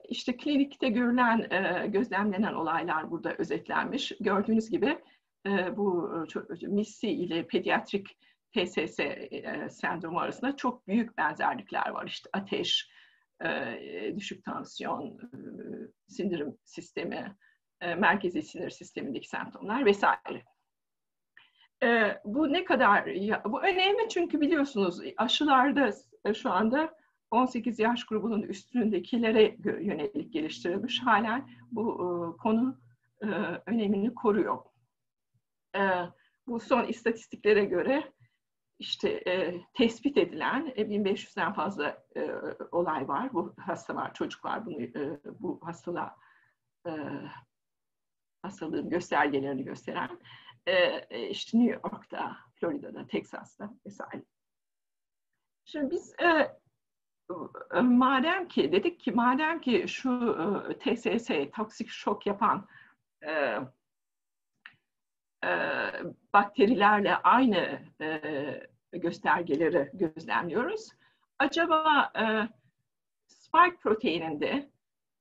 [0.10, 1.50] İşte klinikte görülen,
[1.92, 4.12] gözlemlenen olaylar burada özetlenmiş.
[4.20, 5.00] Gördüğünüz gibi
[5.78, 6.12] bu
[6.62, 8.18] MIS-C ile pediatrik
[8.52, 9.00] TSS
[9.70, 12.06] sendromu arasında çok büyük benzerlikler var.
[12.08, 12.90] İşte ateş,
[14.16, 15.20] düşük tansiyon,
[16.08, 17.36] sindirim sistemi,
[17.82, 20.44] merkezi sinir sistemindeki semptomlar vesaire.
[22.26, 23.06] Bu ne kadar,
[23.46, 25.92] bu önemli çünkü biliyorsunuz aşılarda
[26.34, 26.98] şu anda
[27.32, 32.78] 18 yaş grubunun üstündekilere yönelik geliştirilmiş halen bu konu
[33.66, 34.58] önemini koruyor.
[36.48, 38.14] Bu son istatistiklere göre
[38.80, 42.32] işte e, tespit edilen e, 1500'den fazla e,
[42.72, 43.34] olay var.
[43.34, 44.66] Bu hasta var, çocuk var.
[44.66, 46.16] Bunu e, bu hastalığa
[46.88, 46.92] e,
[48.42, 50.20] hastalığın göstergelerini gösteren
[50.66, 54.24] e, işte New York'ta, Florida'da, Texas'ta vesaire.
[55.66, 56.58] Şimdi biz e,
[57.82, 60.12] madem ki dedik ki madem ki şu
[60.70, 62.68] e, TSS toksik şok yapan
[63.22, 63.32] e,
[65.44, 65.50] e,
[66.34, 68.22] bakterilerle aynı e,
[68.92, 70.90] göstergeleri gözlemliyoruz.
[71.40, 72.24] Acaba e,
[73.28, 74.70] spike proteininde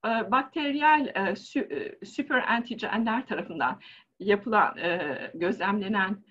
[0.06, 3.80] e, bakteriyel e, sü, e, süper antijenler tarafından
[4.18, 6.24] yapılan, e, gözlemlenen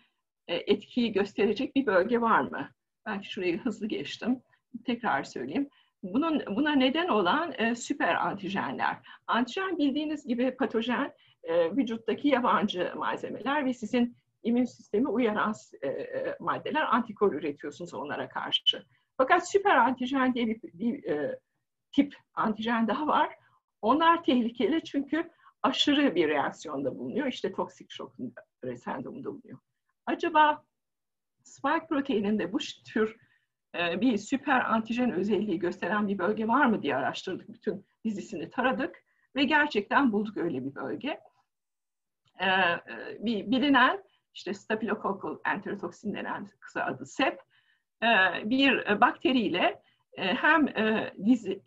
[0.47, 2.69] e, etkiyi gösterecek bir bölge var mı?
[3.05, 4.41] Belki şurayı hızlı geçtim.
[4.86, 5.69] Tekrar söyleyeyim.
[6.03, 8.97] Bunun buna neden olan e, süper antijenler.
[9.28, 11.13] Antijen bildiğiniz gibi patojen
[11.43, 18.30] e, vücuttaki yabancı malzemeler ve sizin immün sistemi uyaran e, e, maddeler, antikor üretiyorsunuz onlara
[18.30, 18.86] karşı.
[19.17, 21.39] Fakat süper antijen diye bir, bir e,
[21.91, 23.36] tip antijen daha var.
[23.82, 25.30] Onlar tehlikeli çünkü
[25.63, 27.28] aşırı bir reaksiyonda bulunuyor.
[27.28, 28.15] İşte toksik şok
[28.78, 29.59] sendromunda bulunuyor.
[30.05, 30.63] Acaba
[31.43, 32.57] spike proteininde bu
[32.93, 33.17] tür
[34.01, 37.49] bir süper antijen özelliği gösteren bir bölge var mı diye araştırdık.
[37.53, 39.03] Bütün dizisini taradık
[39.36, 41.19] ve gerçekten bulduk öyle bir bölge.
[42.39, 42.80] E, e,
[43.19, 44.03] bir bilinen
[44.34, 47.39] işte Staphylococcus enterotoksin denen kısa adı SEP
[48.43, 49.82] bir bakteriyle
[50.17, 50.67] hem
[51.26, 51.61] dizi,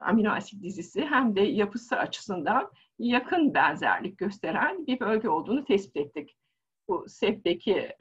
[0.00, 6.36] amino asit dizisi hem de yapısı açısından yakın benzerlik gösteren bir bölge olduğunu tespit ettik.
[6.88, 7.92] Bu SEP'teki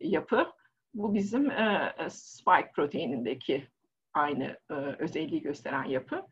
[0.00, 0.52] yapı,
[0.98, 1.50] bu bizim
[2.08, 3.68] spike proteinindeki
[4.14, 4.58] aynı
[4.98, 6.22] özelliği gösteren yapı.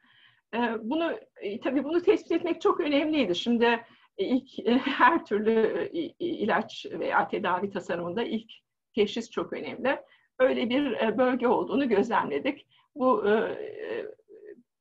[0.80, 1.18] Bunu
[1.64, 3.34] tabii bunu tespit etmek çok önemliydi.
[3.34, 3.80] Şimdi
[4.18, 8.52] ilk e, her türlü e, ilaç veya tedavi tasarımında ilk
[8.94, 10.00] teşhis çok önemli.
[10.38, 12.66] Öyle bir e, bölge olduğunu gözlemledik.
[12.94, 13.24] Bu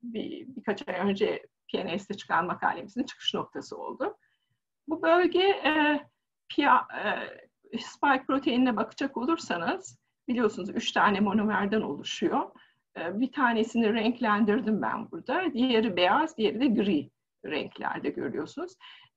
[0.02, 4.16] bir, birkaç ay önce PNS'te çıkan makalemizin çıkış noktası oldu.
[4.88, 5.60] Bu bölge
[7.78, 9.98] spike proteinine bakacak olursanız
[10.28, 12.50] biliyorsunuz üç tane monomerden oluşuyor.
[12.96, 15.54] Bir tanesini renklendirdim ben burada.
[15.54, 17.10] Diğeri beyaz, diğeri de gri
[17.44, 18.72] renklerde görüyorsunuz.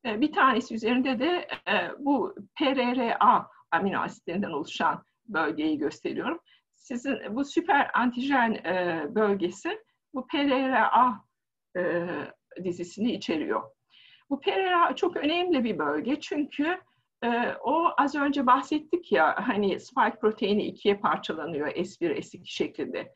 [0.05, 6.39] Ee, bir tanesi üzerinde de e, bu PRRA amino asitlerinden oluşan bölgeyi gösteriyorum.
[6.75, 9.79] Sizin bu süper antijen e, bölgesi
[10.13, 11.21] bu PRRA
[11.77, 12.07] e,
[12.63, 13.61] dizisini içeriyor.
[14.29, 16.81] Bu PRRA çok önemli bir bölge çünkü
[17.63, 23.13] o az önce bahsettik ya hani spike proteini ikiye parçalanıyor S1, S2 şeklinde.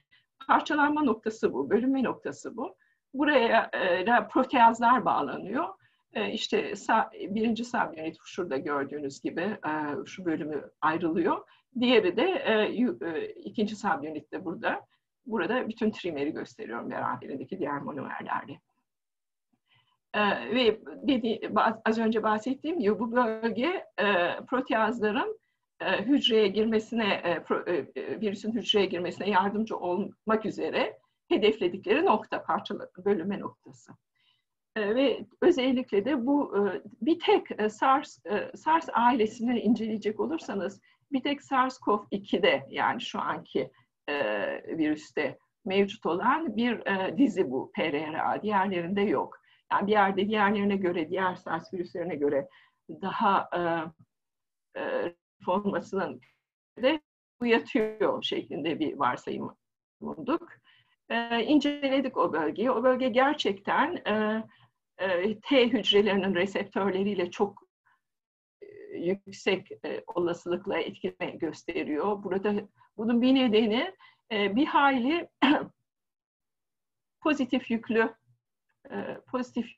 [0.48, 2.76] Parçalanma noktası bu, bölünme noktası bu.
[3.14, 3.70] Buraya
[4.32, 5.66] proteazlar bağlanıyor
[6.14, 6.74] e, işte
[7.30, 11.38] birinci subunit şurada gördüğünüz gibi e, şu bölümü ayrılıyor.
[11.80, 14.86] Diğeri de e, ikinci subunit de burada.
[15.26, 18.60] Burada bütün trimeri gösteriyorum beraberindeki diğer monomerlerle.
[20.54, 21.40] Ve dedi,
[21.86, 23.86] az önce bahsettiğim gibi bu bölge
[24.48, 25.40] proteazların
[25.82, 27.44] hücreye girmesine,
[27.96, 31.00] virüsün hücreye girmesine yardımcı olmak üzere
[31.30, 33.94] hedefledikleri nokta, parçalı bölüme noktası.
[34.76, 40.82] Ee, ve özellikle de bu e, bir tek e, SARS e, SARS ailesini inceleyecek olursanız
[41.12, 43.72] bir tek SARS-CoV-2'de yani şu anki
[44.68, 46.82] virüste mevcut olan bir
[47.18, 48.42] dizi bu PRRA.
[48.42, 49.40] Diğerlerinde yok.
[49.72, 52.48] Yani bir yerde diğerlerine göre, diğer SARS virüslerine göre
[52.90, 53.50] daha
[54.78, 55.16] e,
[55.48, 56.22] olmasının
[56.82, 57.02] de
[57.42, 59.58] bu yatıyor şeklinde bir varsayım
[60.02, 60.50] bulduk.
[61.10, 62.72] E, inceledik o bölgeyi.
[62.72, 64.44] O bölge gerçekten e,
[64.98, 67.64] e, T hücrelerinin reseptörleriyle çok
[68.62, 72.24] e, yüksek e, olasılıkla etkileme gösteriyor.
[72.24, 72.54] Burada
[72.98, 73.96] bunun bir nedeni
[74.32, 75.30] bir hayli
[77.22, 78.16] pozitif yüklü
[79.28, 79.72] pozitif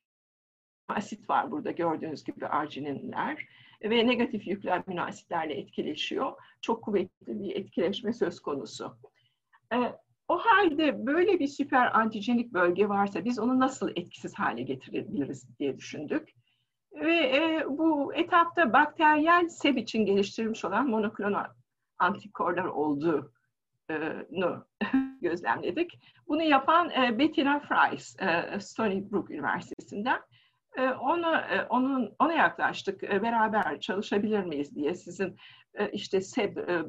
[0.87, 3.45] asit var burada gördüğünüz gibi argininler
[3.83, 6.33] ve negatif yüklü amino asitlerle etkileşiyor.
[6.61, 8.97] Çok kuvvetli bir etkileşme söz konusu.
[10.27, 15.77] O halde böyle bir süper antijenik bölge varsa biz onu nasıl etkisiz hale getirebiliriz diye
[15.77, 16.29] düşündük.
[16.93, 21.45] Ve bu etapta bakteriyel seb için geliştirilmiş olan monoklonal
[21.97, 24.65] antikorlar olduğunu
[25.29, 25.99] gözlemledik.
[26.27, 30.21] Bunu yapan e, Bettina Fries, e, Stony Brook Üniversitesi'nden.
[30.77, 35.37] E, onu, e, onun, ona yaklaştık, e, beraber çalışabilir miyiz diye sizin
[35.73, 36.83] e, işte seb e,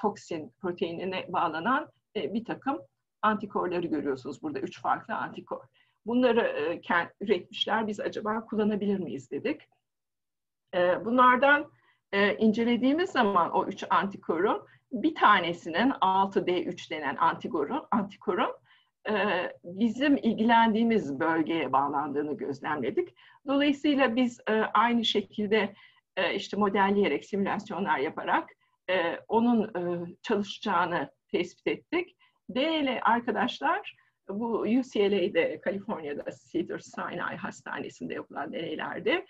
[0.00, 2.78] toksin proteinine bağlanan e, bir takım
[3.22, 5.60] antikorları görüyorsunuz burada, üç farklı antikor.
[6.06, 9.60] Bunları e, kend, üretmişler, biz acaba kullanabilir miyiz dedik.
[10.74, 11.70] E, bunlardan
[12.12, 14.66] e, incelediğimiz zaman o üç antikoru
[15.02, 18.54] bir tanesinin 6D3 denen antikorun, antikorun
[19.08, 19.12] e,
[19.64, 23.14] bizim ilgilendiğimiz bölgeye bağlandığını gözlemledik.
[23.46, 25.74] Dolayısıyla biz e, aynı şekilde
[26.16, 28.50] e, işte modelleyerek, simülasyonlar yaparak
[29.28, 29.72] onun
[30.22, 32.16] çalışacağını tespit ettik.
[32.54, 33.96] DL arkadaşlar
[34.28, 39.26] bu UCLA'de, Kaliforniya'da Cedars-Sinai Hastanesi'nde yapılan deneylerde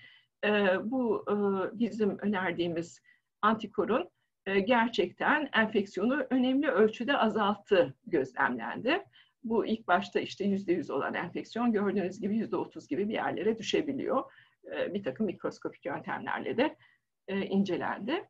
[0.82, 1.24] bu
[1.72, 3.00] bizim önerdiğimiz
[3.42, 4.10] antikorun
[4.46, 9.04] gerçekten enfeksiyonu önemli ölçüde azalttı gözlemlendi.
[9.44, 13.58] Bu ilk başta işte yüzde yüz olan enfeksiyon gördüğünüz gibi yüzde otuz gibi bir yerlere
[13.58, 14.32] düşebiliyor.
[14.64, 16.76] Bir takım mikroskopik yöntemlerle de
[17.28, 18.24] incelendi.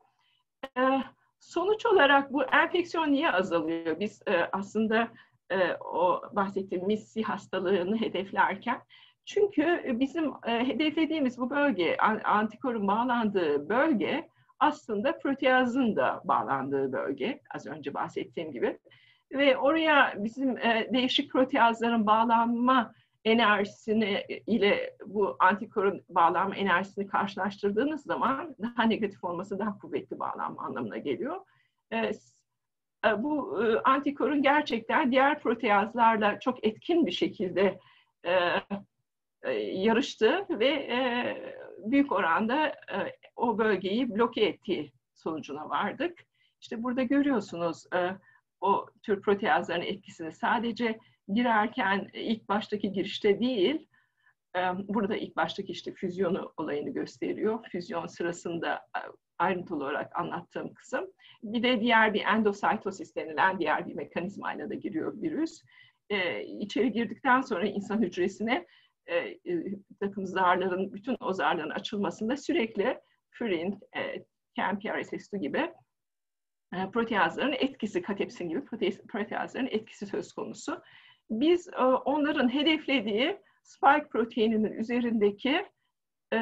[1.40, 4.00] Sonuç olarak bu enfeksiyon niye azalıyor?
[4.00, 5.08] Biz aslında
[5.94, 8.80] o bahsettiğim MIS-C hastalığını hedeflerken
[9.24, 14.28] çünkü bizim hedeflediğimiz bu bölge, antikorun bağlandığı bölge
[14.64, 18.78] aslında proteazın da bağlandığı bölge, az önce bahsettiğim gibi.
[19.32, 22.94] Ve oraya bizim e, değişik proteazların bağlanma
[23.24, 30.98] enerjisini ile bu antikorun bağlanma enerjisini karşılaştırdığınız zaman daha negatif olması daha kuvvetli bağlanma anlamına
[30.98, 31.40] geliyor.
[31.90, 31.96] E,
[33.06, 37.78] e bu e, antikorun gerçekten diğer proteazlarla çok etkin bir şekilde
[38.24, 38.32] e,
[39.42, 40.98] e, yarıştı ve e,
[41.78, 42.96] büyük oranda e,
[43.36, 46.18] o bölgeyi bloke ettiği sonucuna vardık.
[46.60, 48.10] İşte burada görüyorsunuz e,
[48.60, 53.88] o tür proteazların etkisini sadece girerken ilk baştaki girişte değil,
[54.56, 57.64] e, burada ilk baştaki işte füzyonu olayını gösteriyor.
[57.72, 59.00] Füzyon sırasında e,
[59.38, 61.06] ayrıntılı olarak anlattığım kısım.
[61.42, 65.62] Bir de diğer bir endositosis denilen diğer bir mekanizmayla da giriyor virüs.
[66.10, 68.66] Ee, içeri girdikten sonra insan hücresine
[69.06, 69.38] e, e,
[70.00, 73.00] takım zarların, bütün o zarların açılmasında sürekli
[73.38, 74.24] furin, e,
[74.58, 75.72] KMPRSS2 gibi
[76.74, 78.64] e, proteazların etkisi, katepsin gibi
[79.08, 80.82] proteazların etkisi söz konusu.
[81.30, 85.66] Biz e, onların hedeflediği spike proteininin üzerindeki
[86.32, 86.38] e,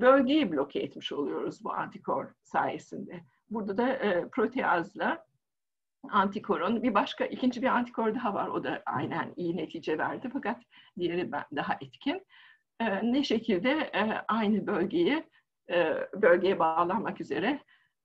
[0.00, 3.20] bölgeyi bloke etmiş oluyoruz bu antikor sayesinde.
[3.50, 5.26] Burada da e, proteazla
[6.10, 8.48] antikorun bir başka ikinci bir antikor daha var.
[8.48, 10.62] O da aynen iyi netice verdi fakat
[10.98, 12.26] diğeri daha etkin.
[12.80, 15.24] E, ne şekilde e, aynı bölgeyi
[15.70, 17.60] e, bölgeye bağlanmak üzere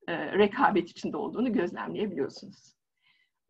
[0.07, 2.75] e, rekabet içinde olduğunu gözlemleyebiliyorsunuz.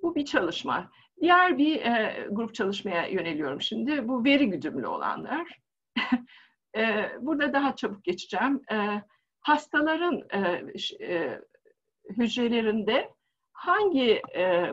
[0.01, 0.91] Bu bir çalışma.
[1.21, 4.07] Diğer bir e, grup çalışmaya yöneliyorum şimdi.
[4.07, 5.59] Bu veri güdümlü olanlar.
[7.21, 8.61] burada daha çabuk geçeceğim.
[9.41, 10.21] Hastaların
[12.17, 13.09] hücrelerinde
[13.53, 14.21] hangi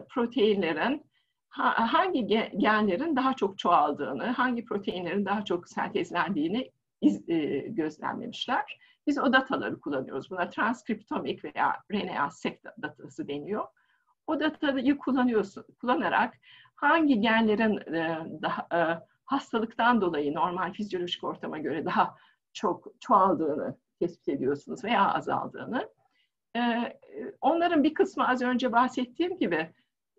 [0.08, 1.06] proteinlerin,
[1.48, 2.26] ha, hangi
[2.56, 6.70] genlerin daha çok çoğaldığını, hangi proteinlerin daha çok sentezlendiğini
[7.00, 8.78] iz, e, gözlemlemişler.
[9.06, 10.30] Biz o dataları kullanıyoruz.
[10.30, 13.66] Buna transkriptomik veya RNA-seq datası deniyor.
[14.26, 16.34] O datayı kullanıyorsun, kullanarak
[16.74, 18.78] hangi genlerin e, daha, e,
[19.24, 22.16] hastalıktan dolayı normal fizyolojik ortama göre daha
[22.52, 25.88] çok çoğaldığını tespit ediyorsunuz veya azaldığını.
[26.56, 26.92] E,
[27.40, 29.74] onların bir kısmı az önce bahsettiğim gibi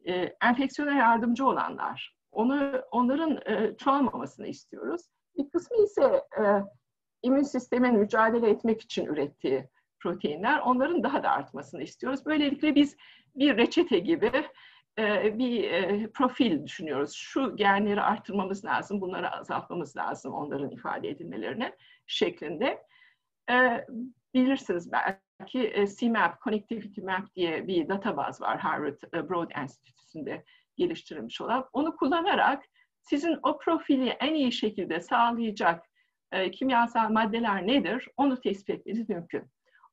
[0.05, 2.15] e, enfeksiyona yardımcı olanlar.
[2.32, 5.01] Onu onların e, çoğalmamasını istiyoruz.
[5.39, 6.43] Bir kısmı ise e,
[7.21, 9.69] immün sistemin mücadele etmek için ürettiği
[9.99, 10.59] proteinler.
[10.59, 12.25] Onların daha da artmasını istiyoruz.
[12.25, 12.97] Böylelikle biz
[13.35, 14.31] bir reçete gibi
[14.99, 17.13] e, bir e, profil düşünüyoruz.
[17.13, 21.75] Şu genleri arttırmamız lazım, bunları azaltmamız lazım onların ifade edilmelerine
[22.07, 22.83] şeklinde.
[23.51, 23.85] E,
[24.33, 30.43] bilirsiniz belki CMAP, Connectivity Map diye bir databaz var Harvard Broad Enstitüsü'nde
[30.75, 31.69] geliştirilmiş olan.
[31.73, 32.63] Onu kullanarak
[33.02, 35.86] sizin o profili en iyi şekilde sağlayacak
[36.32, 39.43] e, kimyasal maddeler nedir onu tespit etmeniz mümkün.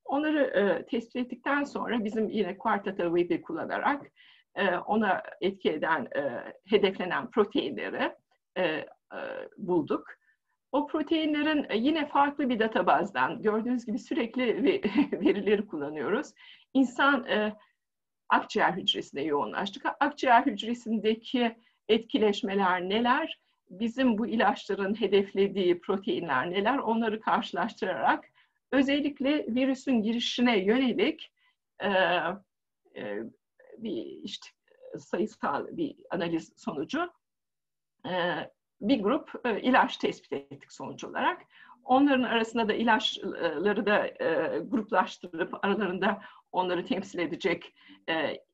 [0.05, 4.07] Onları e, tespit ettikten sonra bizim yine Quartata Web'i kullanarak
[4.55, 8.13] e, ona etki eden, e, hedeflenen proteinleri
[8.57, 8.87] e, e,
[9.59, 10.07] bulduk.
[10.73, 14.65] O proteinlerin e, yine farklı bir databazdan, gördüğünüz gibi sürekli
[15.13, 16.33] verileri kullanıyoruz.
[16.75, 17.57] İnsan e,
[18.29, 19.87] akciğer hücresine yoğunlaştık.
[20.01, 21.57] Akciğer hücresindeki
[21.89, 23.39] etkileşmeler neler?
[23.71, 28.25] bizim bu ilaçların hedeflediği proteinler neler onları karşılaştırarak
[28.73, 31.33] özellikle virüsün girişine yönelik
[31.81, 31.89] e,
[32.97, 33.23] e,
[33.79, 34.47] bir işte
[34.99, 37.11] sayısal bir analiz sonucu
[38.09, 38.13] e,
[38.81, 41.43] bir grup e, ilaç tespit ettik sonuç olarak.
[41.85, 46.23] Onların arasında da ilaçları da e, gruplaştırıp aralarında
[46.53, 47.75] onları temsil edecek
[48.09, 48.45] e,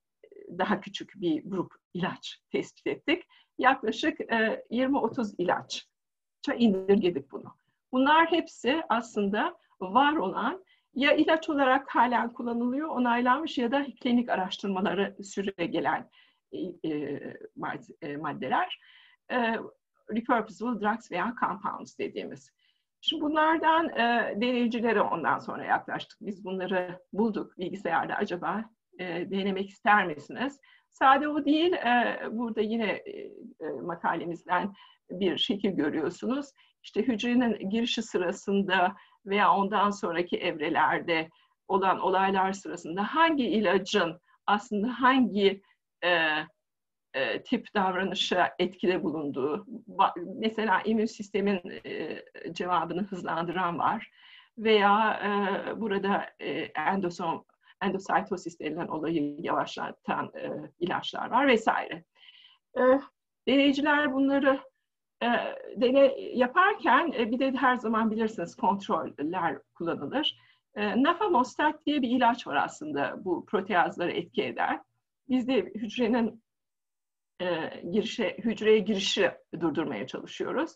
[0.59, 3.23] daha küçük bir grup ilaç tespit ettik.
[3.59, 7.57] Yaklaşık e, 20-30 ilaçça indirgedik bunu.
[7.93, 10.65] Bunlar hepsi aslında var olan
[10.95, 16.11] ya ilaç olarak halen kullanılıyor, onaylanmış ya da klinik araştırmaları süre gelen
[16.53, 16.91] e,
[18.03, 18.81] e, maddeler.
[19.31, 19.57] E,
[20.15, 22.51] repurposable drugs veya compounds dediğimiz.
[23.01, 26.19] Şimdi bunlardan e, deneyicilere ondan sonra yaklaştık.
[26.21, 28.65] Biz bunları bulduk bilgisayarda acaba
[28.99, 30.61] e, denemek ister misiniz?
[30.93, 33.11] Sade o değil, e, burada yine e,
[33.61, 34.75] e, makalemizden
[35.11, 36.47] bir şekil görüyorsunuz.
[36.83, 41.31] İşte hücrenin girişi sırasında veya ondan sonraki evrelerde
[41.69, 45.63] olan olaylar sırasında hangi ilacın aslında hangi
[46.05, 46.11] e,
[47.15, 49.67] e, tip davranışa etkide bulunduğu,
[50.39, 52.23] mesela immün sistemin e,
[52.53, 54.11] cevabını hızlandıran var
[54.59, 57.45] veya e, burada e, endosom,
[57.83, 62.05] endositosis denilen olayı yavaşlatan e, ilaçlar var vesaire.
[62.79, 62.83] E,
[63.49, 64.61] deneyiciler bunları
[65.23, 65.29] e,
[65.77, 70.37] deney yaparken e, bir de her zaman bilirsiniz kontroller kullanılır.
[70.75, 74.81] E, nafamostat diye bir ilaç var aslında bu proteazları etki eder.
[75.29, 76.43] Biz de hücrenin
[77.41, 77.47] e,
[77.93, 79.31] girişe, hücreye girişi
[79.61, 80.73] durdurmaya çalışıyoruz.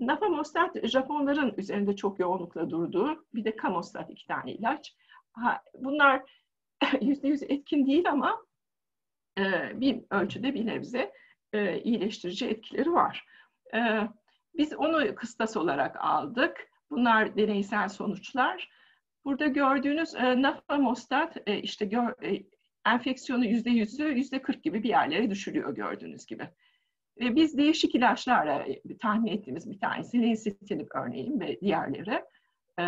[0.00, 4.94] Nafamostat Japonların üzerinde çok yoğunlukla durduğu bir de kamostat iki tane ilaç.
[5.32, 6.22] Ha, bunlar
[7.00, 8.46] yüzde yüz etkin değil ama
[9.38, 9.42] e,
[9.80, 11.12] bir ölçüde bir nebze
[11.52, 13.24] e, iyileştirici etkileri var.
[13.74, 13.78] E,
[14.54, 16.70] biz onu kıstas olarak aldık.
[16.90, 18.70] Bunlar deneysel sonuçlar.
[19.24, 22.42] Burada gördüğünüz e, nafamostat e, işte gör, e,
[22.86, 26.48] enfeksiyonu yüzde yüzü yüzde kırk gibi bir yerlere düşürüyor gördüğünüz gibi.
[27.20, 32.24] Ve biz değişik ilaçlarla e, tahmin ettiğimiz bir tanesi lensitinib örneğin ve diğerleri
[32.80, 32.84] e,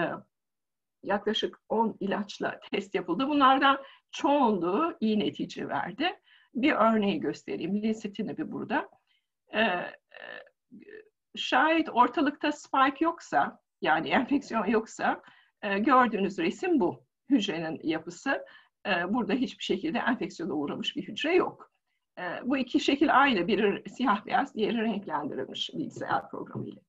[1.03, 3.28] yaklaşık 10 ilaçla test yapıldı.
[3.28, 6.20] Bunlardan çoğunluğu iyi netice verdi.
[6.55, 7.82] Bir örneği göstereyim.
[7.82, 8.88] Lensitinib'i burada.
[9.53, 9.92] E, e,
[11.36, 15.22] şayet ortalıkta spike yoksa, yani enfeksiyon yoksa,
[15.62, 17.05] e, gördüğünüz resim bu.
[17.30, 18.44] Hücrenin yapısı
[18.86, 21.72] e, burada hiçbir şekilde enfeksiyona uğramış bir hücre yok.
[22.18, 23.46] E, bu iki şekil aynı.
[23.46, 26.82] Biri siyah beyaz, diğeri renklendirilmiş bilgisayar programıyla.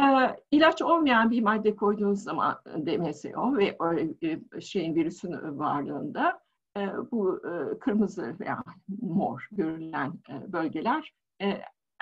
[0.00, 3.76] E, ilaç olmayan bir madde koyduğunuz zaman DMSO ve
[4.22, 6.40] e, şeyin virüsün varlığında
[6.76, 6.80] e,
[7.10, 8.62] bu e, kırmızı veya
[9.02, 11.12] mor görülen bölgeler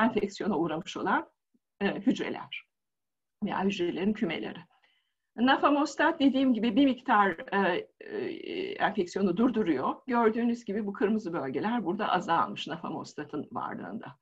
[0.00, 1.26] enfeksiyona uğramış olan
[1.82, 2.64] hücreler
[3.44, 4.58] veya hücrelerin kümeleri.
[5.36, 8.20] Nafamostat dediğim gibi bir miktar e, e,
[8.72, 9.94] enfeksiyonu durduruyor.
[10.06, 14.16] Gördüğünüz gibi bu kırmızı bölgeler burada azalmış nafamostatın varlığında.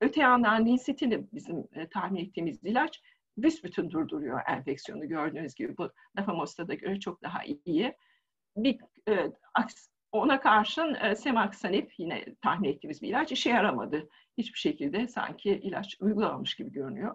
[0.00, 3.02] Öte yandan ninsitinib bizim e, tahmin ettiğimiz ilaç
[3.42, 5.08] büsbütün durduruyor enfeksiyonu.
[5.08, 7.94] Gördüğünüz gibi bu nafamostata göre çok daha iyi.
[8.56, 8.78] Bir,
[9.08, 9.32] e,
[10.12, 14.08] ona karşın e, semaksanip yine tahmin ettiğimiz bir ilaç işe yaramadı.
[14.38, 17.14] Hiçbir şekilde sanki ilaç uygulamamış gibi görünüyor.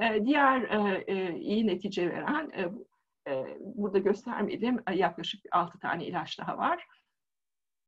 [0.00, 2.70] Ee, diğer e, e, iyi netice veren, e,
[3.60, 6.86] burada göstermediğim yaklaşık 6 tane ilaç daha var.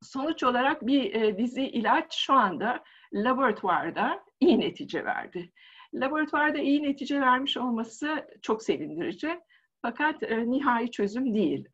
[0.01, 2.83] Sonuç olarak bir dizi ilaç şu anda
[3.13, 5.51] laboratuvarda iyi netice verdi.
[5.93, 9.39] Laboratuvarda iyi netice vermiş olması çok sevindirici.
[9.81, 11.69] Fakat nihai çözüm değil.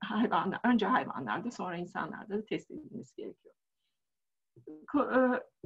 [0.00, 3.54] hayvanlar, önce hayvanlarda sonra insanlarda da test edilmesi gerekiyor.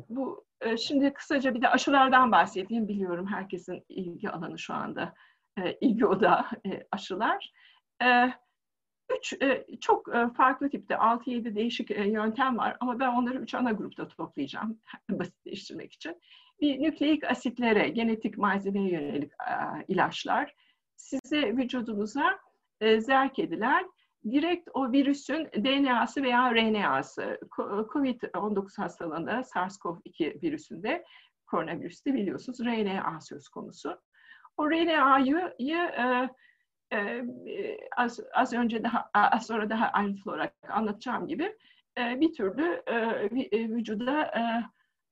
[0.09, 2.89] Bu ee, şimdi kısaca bir de aşılardan bahsedeyim.
[2.89, 5.15] Biliyorum herkesin ilgi alanı şu anda
[5.59, 7.53] e, ilgi odağı e, aşılar.
[8.03, 8.33] Ee,
[9.19, 14.09] üç e, çok farklı tipte 6-7 değişik yöntem var ama ben onları üç ana grupta
[14.09, 14.81] toplayacağım
[15.11, 16.21] basitleştirmek için.
[16.61, 19.33] Bir nükleik asitlere, genetik malzemeye yönelik
[19.89, 20.55] ilaçlar
[20.97, 22.39] size vücudunuza
[22.99, 23.91] zerk edilen
[24.31, 27.39] direkt o virüsün DNA'sı veya RNA'sı.
[27.93, 31.05] COVID-19 hastalığında SARS-CoV-2 virüsünde,
[31.47, 34.01] koronavirüste biliyorsunuz RNA söz konusu.
[34.57, 41.57] O RNA'yı e, e, az, az önce daha az sonra daha ayrıntılı olarak anlatacağım gibi
[41.99, 42.95] e, bir türlü e,
[43.53, 44.43] e vücuda e,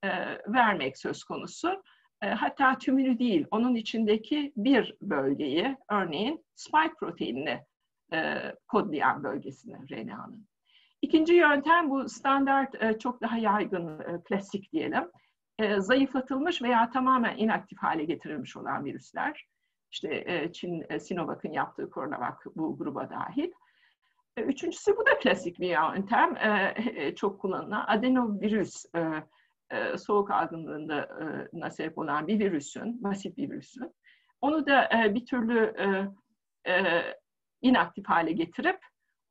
[0.04, 1.82] e, vermek söz konusu.
[2.22, 7.60] E, hatta tümünü değil, onun içindeki bir bölgeyi, örneğin spike proteinini
[8.12, 10.46] e, kodlayan bölgesine RNA'nın.
[11.02, 15.10] İkinci yöntem bu standart e, çok daha yaygın, e, klasik diyelim.
[15.58, 19.46] E, zayıflatılmış veya tamamen inaktif hale getirilmiş olan virüsler.
[19.90, 23.50] İşte Çin, Sinovac'ın yaptığı CoronaVac bu gruba dahil.
[24.36, 26.34] Üçüncüsü bu da klasik bir yöntem.
[27.14, 28.84] Çok kullanılan adenovirüs
[29.96, 33.94] soğuk algınlığına sebep olan bir virüsün, basit bir virüsün.
[34.40, 35.74] Onu da bir türlü
[37.62, 38.78] inaktif hale getirip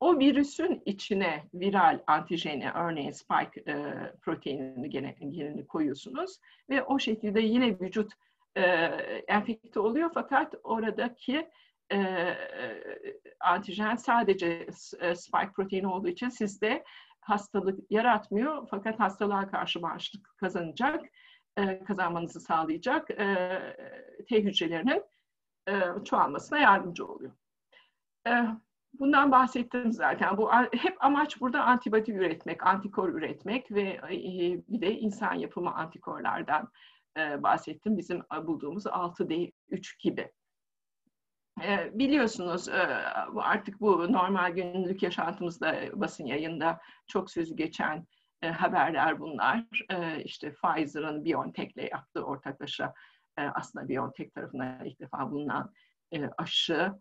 [0.03, 3.75] o virüsün içine viral antijeni, örneğin spike e,
[4.21, 6.37] proteinini gene, genini koyuyorsunuz
[6.69, 8.11] ve o şekilde yine vücut
[8.55, 8.61] e,
[9.27, 11.49] enfekte oluyor fakat oradaki
[11.91, 11.97] e,
[13.39, 14.67] antijen sadece
[14.99, 16.83] e, spike proteini olduğu için sizde
[17.23, 21.05] hastalık yaratmıyor fakat hastalığa karşı bağışıklık kazanacak,
[21.57, 23.59] e, kazanmanızı sağlayacak e,
[24.29, 25.03] T hücrelerinin
[25.69, 27.31] e, çoğalmasına yardımcı oluyor.
[28.27, 28.31] E,
[28.99, 30.37] Bundan bahsettim zaten.
[30.37, 34.11] Bu hep amaç burada antibodi üretmek, antikor üretmek ve e,
[34.67, 36.69] bir de insan yapımı antikorlardan
[37.17, 37.97] e, bahsettim.
[37.97, 40.31] Bizim bulduğumuz 6D3 gibi.
[41.61, 42.69] E, biliyorsunuz
[43.35, 48.07] artık bu normal günlük yaşantımızda basın yayında çok sözü geçen
[48.41, 49.65] haberler bunlar.
[50.23, 52.93] İşte Pfizer'ın BioNTech'le yaptığı ortaklaşa
[53.37, 55.73] aslında BioNTech tarafından ilk defa bulunan
[56.37, 56.93] aşı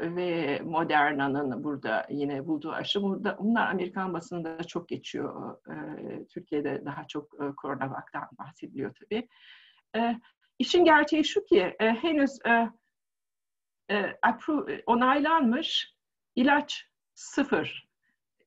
[0.00, 3.02] ve Moderna'nın burada yine bulduğu aşı.
[3.02, 5.56] Burada, bunlar Amerikan basınında çok geçiyor.
[5.68, 5.74] E,
[6.26, 9.28] Türkiye'de daha çok e, koronavaktan bahsediliyor tabii.
[9.96, 10.20] E,
[10.58, 12.38] işin gerçeği şu ki e, henüz
[13.90, 13.94] e,
[14.68, 15.94] e, onaylanmış
[16.36, 17.88] ilaç sıfır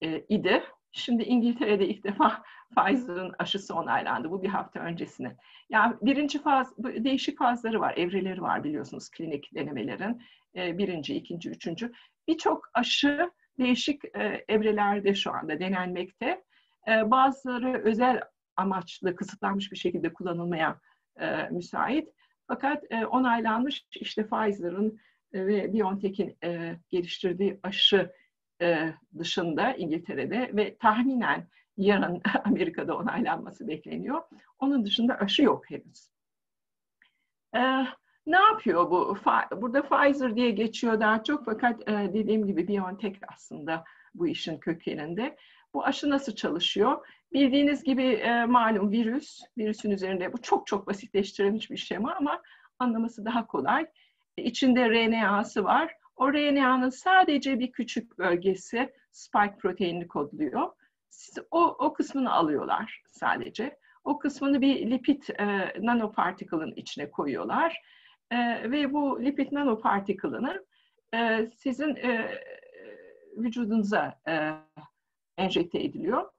[0.01, 0.63] e, idi.
[0.91, 2.43] Şimdi İngiltere'de ilk defa
[2.77, 4.31] Pfizer'ın aşısı onaylandı.
[4.31, 5.35] Bu bir hafta öncesine.
[5.69, 10.21] Yani birinci faz, değişik fazları var, evreleri var biliyorsunuz klinik denemelerin.
[10.55, 11.91] E, birinci, ikinci, üçüncü.
[12.27, 14.01] Birçok aşı değişik
[14.47, 16.43] evrelerde şu anda denenmekte.
[16.87, 18.21] Bazıları özel
[18.55, 20.79] amaçlı, kısıtlanmış bir şekilde kullanılmaya
[21.51, 22.09] müsait.
[22.47, 24.99] Fakat onaylanmış işte Pfizer'ın
[25.33, 26.37] ve BioNTech'in
[26.89, 28.11] geliştirdiği aşı
[29.19, 34.21] dışında İngiltere'de ve tahminen yarın Amerika'da onaylanması bekleniyor.
[34.59, 36.09] Onun dışında aşı yok henüz.
[38.27, 39.17] Ne yapıyor bu?
[39.61, 43.83] Burada Pfizer diye geçiyor daha çok fakat e, dediğim gibi BioNTech aslında
[44.15, 45.37] bu işin kökeninde.
[45.73, 47.07] Bu aşı nasıl çalışıyor?
[47.33, 52.41] Bildiğiniz gibi e, malum virüs, virüsün üzerinde bu çok çok basitleştirilmiş bir şema ama
[52.79, 53.85] anlaması daha kolay.
[54.37, 55.95] İçinde RNA'sı var.
[56.15, 60.71] O RNA'nın sadece bir küçük bölgesi spike proteinini kodluyor.
[61.51, 63.77] O, o kısmını alıyorlar sadece.
[64.03, 67.81] O kısmını bir lipid e, nanoparticle'ın içine koyuyorlar
[68.31, 70.65] e, ve bu lipid nanoparticle'ını
[71.13, 72.41] e, sizin e,
[73.37, 74.51] vücudunuza e,
[75.37, 76.29] enjekte ediliyor.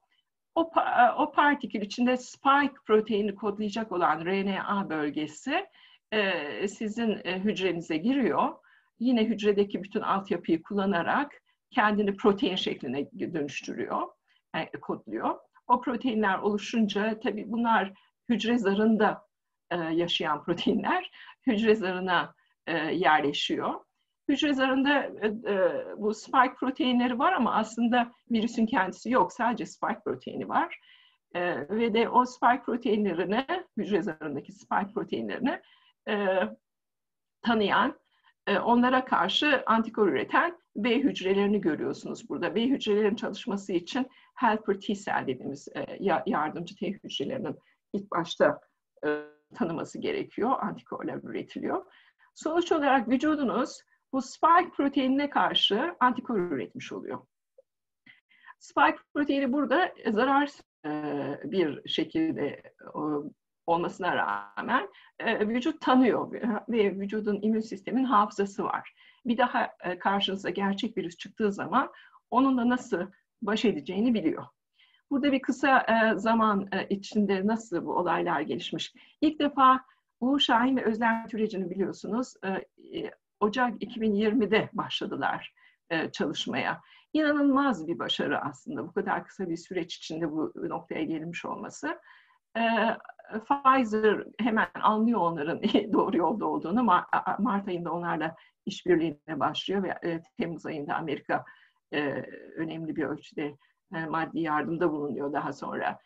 [0.55, 5.67] O, e, o partikül içinde spike proteini kodlayacak olan RNA bölgesi
[6.13, 8.55] e, sizin e, hücrenize giriyor.
[8.99, 14.03] Yine hücredeki bütün altyapıyı kullanarak kendini protein şekline dönüştürüyor,
[14.55, 15.39] e, kodluyor.
[15.67, 17.93] O proteinler oluşunca tabii bunlar
[18.29, 19.25] hücre zarında
[19.93, 21.11] yaşayan proteinler
[21.47, 22.35] hücre zarına
[22.93, 23.75] yerleşiyor.
[24.29, 25.53] Hücre zarında e,
[25.97, 29.33] bu spike proteinleri var ama aslında virüsün kendisi yok.
[29.33, 30.81] Sadece spike proteini var.
[31.35, 33.47] E, ve de o spike proteinlerini,
[33.77, 35.61] hücre zarındaki spike proteinlerini
[36.09, 36.41] e,
[37.43, 37.99] tanıyan,
[38.47, 42.55] e, onlara karşı antikor üreten B hücrelerini görüyorsunuz burada.
[42.55, 47.59] B hücrelerin çalışması için helper T cell dediğimiz e, yardımcı T hücrelerinin
[47.93, 48.61] ilk başta
[49.07, 49.21] e,
[49.55, 50.51] tanıması gerekiyor.
[50.61, 51.85] Antikorlar üretiliyor.
[52.35, 53.81] Sonuç olarak vücudunuz
[54.13, 57.19] bu spike proteinine karşı antikor üretmiş oluyor.
[58.59, 60.51] Spike proteini burada zarar
[60.87, 60.91] e,
[61.45, 62.99] bir şekilde e,
[63.67, 64.89] olmasına rağmen
[65.19, 66.33] e, vücut tanıyor
[66.69, 68.95] ve vücudun immün sistemin hafızası var.
[69.27, 71.91] Bir daha karşınıza gerçek virüs çıktığı zaman
[72.31, 73.07] onunla nasıl
[73.43, 74.45] baş edeceğini biliyor.
[75.11, 78.93] Burada bir kısa e, zaman e, içinde nasıl bu olaylar gelişmiş.
[79.21, 79.85] İlk defa
[80.21, 82.49] Uğur Şahin ve Özlem Türeci'ni biliyorsunuz e,
[82.99, 83.11] e
[83.41, 85.55] Ocak 2020'de başladılar
[85.91, 86.81] e, çalışmaya.
[87.13, 91.99] İnanılmaz bir başarı aslında bu kadar kısa bir süreç içinde bu noktaya gelmiş olması.
[92.57, 92.63] E,
[93.39, 96.83] Pfizer hemen anlıyor onların doğru yolda olduğunu.
[97.39, 98.37] Mart ayında onlarla
[98.67, 101.45] işbirliğine başlıyor ve e, Temmuz ayında Amerika
[101.93, 102.01] e,
[102.57, 103.57] önemli bir ölçüde
[103.95, 105.99] e, maddi yardımda bulunuyor daha sonra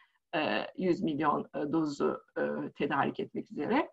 [0.76, 2.22] 100 e, milyon dozu
[2.74, 3.90] tedarik etmek üzere.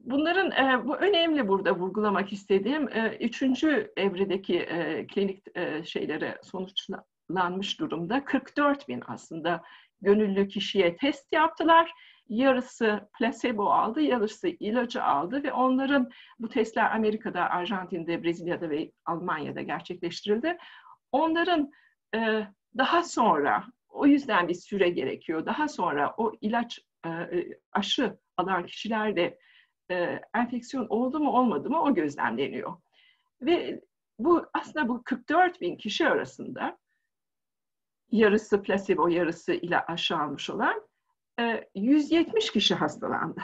[0.00, 2.88] Bunların bu önemli burada vurgulamak istediğim
[3.20, 4.66] üçüncü evredeki
[5.14, 8.24] klinik şeylere sonuçla sınırlanmış durumda.
[8.24, 9.62] 44 bin aslında
[10.00, 11.92] gönüllü kişiye test yaptılar.
[12.28, 19.62] Yarısı placebo aldı, yarısı ilacı aldı ve onların bu testler Amerika'da, Arjantin'de, Brezilya'da ve Almanya'da
[19.62, 20.58] gerçekleştirildi.
[21.12, 21.70] Onların
[22.14, 22.46] e,
[22.78, 25.46] daha sonra, o yüzden bir süre gerekiyor.
[25.46, 29.38] Daha sonra o ilaç, e, e aşı alan kişilerde
[29.90, 32.76] e, enfeksiyon oldu mu olmadı mı o gözlemleniyor.
[33.42, 33.80] Ve
[34.18, 36.78] bu aslında bu 44 bin kişi arasında
[38.10, 40.82] yarısı placebo, yarısı ile aşı almış olan
[41.74, 43.40] 170 e, kişi hastalandı.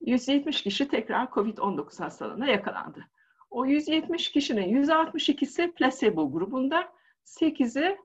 [0.00, 3.04] 170 kişi tekrar COVID-19 hastalığına yakalandı.
[3.50, 6.92] O 170 kişinin 162'si placebo grubunda,
[7.24, 7.98] 8'i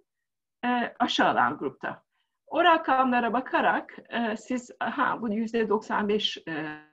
[0.65, 2.03] e, aşı alan grupta.
[2.47, 6.92] O rakamlara bakarak e, siz ha bu %95 e,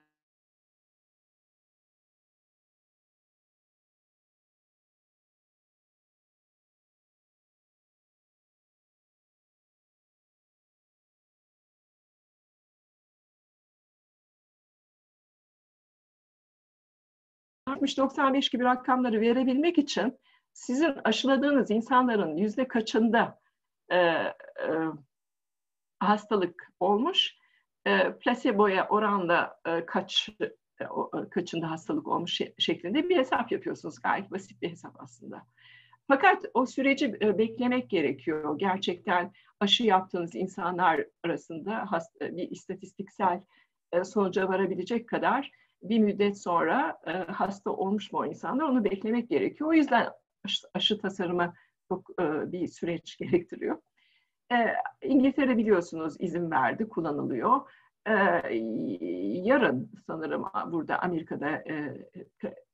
[17.81, 20.19] 60-95 gibi rakamları verebilmek için
[20.53, 23.39] sizin aşıladığınız insanların yüzde kaçında
[23.89, 24.33] e, e,
[25.99, 27.35] hastalık olmuş,
[27.85, 30.49] e, plaseboya oranla e, kaç e,
[31.31, 34.01] kaçında hastalık olmuş şeklinde bir hesap yapıyorsunuz.
[34.01, 35.43] Gayet basit bir hesap aslında.
[36.07, 38.59] Fakat o süreci e, beklemek gerekiyor.
[38.59, 41.87] Gerçekten aşı yaptığınız insanlar arasında
[42.21, 43.41] bir istatistiksel
[43.91, 45.51] e, sonuca varabilecek kadar
[45.83, 49.69] bir müddet sonra e, hasta olmuş mu o insanlar onu beklemek gerekiyor.
[49.69, 50.09] O yüzden
[50.45, 51.53] aşı, aşı tasarımı
[51.87, 53.77] çok e, bir süreç gerektiriyor.
[54.51, 54.55] E,
[55.01, 57.61] İngiltere biliyorsunuz izin verdi, kullanılıyor.
[58.05, 58.11] E,
[59.43, 61.97] yarın sanırım burada Amerika'da e,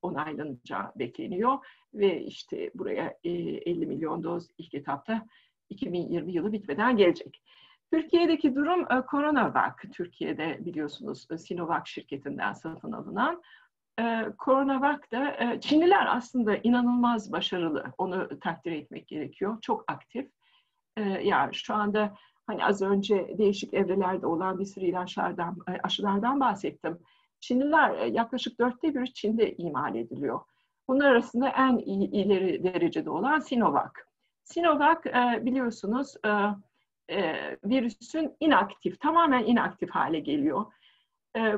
[0.01, 1.57] onaylanacağı bekleniyor
[1.93, 5.25] ve işte buraya e, 50 milyon doz ilk etapta
[5.69, 7.41] 2020 yılı bitmeden gelecek.
[7.91, 9.73] Türkiye'deki durum e, CoronaVac.
[9.93, 13.41] Türkiye'de biliyorsunuz e, Sinovac şirketinden satın alınan.
[13.99, 17.85] E, CoronaVac da Çinliler aslında inanılmaz başarılı.
[17.97, 19.57] Onu takdir etmek gerekiyor.
[19.61, 20.29] Çok aktif.
[21.23, 22.15] Yani şu anda
[22.47, 26.99] hani az önce değişik evrelerde olan bir sürü ilaçlardan, aşılardan bahsettim.
[27.39, 30.41] Çinliler yaklaşık dörtte bir Çin'de imal ediliyor.
[30.87, 33.91] Bunlar arasında en ileri derecede olan Sinovac.
[34.43, 35.05] Sinovac
[35.45, 36.13] biliyorsunuz
[37.11, 40.65] e, virüsün inaktif, tamamen inaktif hale geliyor.
[41.37, 41.53] E,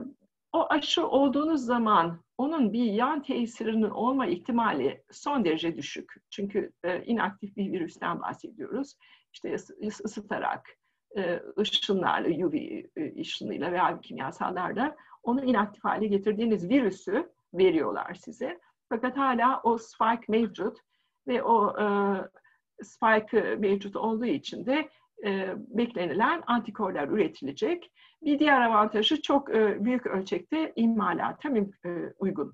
[0.53, 6.13] o aşı olduğunuz zaman onun bir yan tesirinin olma ihtimali son derece düşük.
[6.29, 8.95] Çünkü e, inaktif bir virüsten bahsediyoruz.
[9.33, 9.55] İşte
[10.03, 10.69] ısıtarak,
[11.17, 18.59] e, ışınlarla, UV e, ışınıyla veya kimyasallarla onu inaktif hale getirdiğiniz virüsü veriyorlar size.
[18.89, 20.77] Fakat hala o spike mevcut
[21.27, 21.85] ve o e,
[22.83, 24.89] spike mevcut olduğu için de
[25.25, 27.91] e, beklenilen antikorlar üretilecek.
[28.21, 31.89] Bir diğer avantajı çok e, büyük ölçekte imalata e,
[32.19, 32.53] uygun.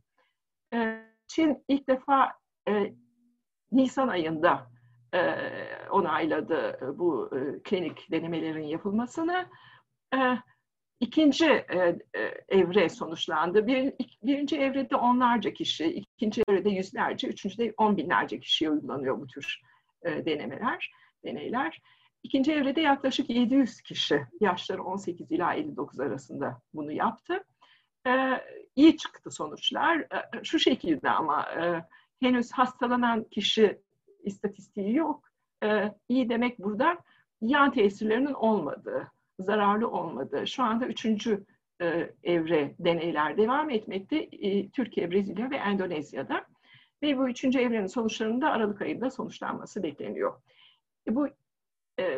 [0.73, 2.31] E, Çin ilk defa
[2.67, 2.93] e,
[3.71, 4.71] Nisan ayında
[5.13, 5.19] e,
[5.89, 9.45] onayladı bu e, klinik denemelerin yapılmasını.
[10.15, 10.17] E,
[10.99, 13.67] ikinci e, e, evre sonuçlandı.
[13.67, 13.93] Bir,
[14.23, 19.61] birinci evrede onlarca kişi, ikinci evrede yüzlerce, üçüncüde on binlerce kişiye uygulanıyor bu tür
[20.03, 20.91] e, denemeler,
[21.25, 21.81] deneyler.
[22.25, 27.43] İkinci evrede yaklaşık 700 kişi yaşları 18 ila 59 arasında bunu yaptı.
[28.07, 28.41] Ee,
[28.75, 29.99] iyi çıktı sonuçlar.
[29.99, 31.85] Ee, şu şekilde ama e,
[32.19, 33.81] henüz hastalanan kişi
[34.23, 35.29] istatistiği yok.
[35.63, 36.97] Ee, iyi demek burada
[37.41, 40.47] yan tesirlerinin olmadığı, zararlı olmadığı.
[40.47, 41.45] Şu anda üçüncü
[41.81, 44.17] e, evre deneyler devam etmekte.
[44.17, 46.45] E, Türkiye, Brezilya ve Endonezya'da.
[47.03, 50.41] Ve bu üçüncü evrenin sonuçlarının da Aralık ayında sonuçlanması bekleniyor.
[51.07, 51.27] E, bu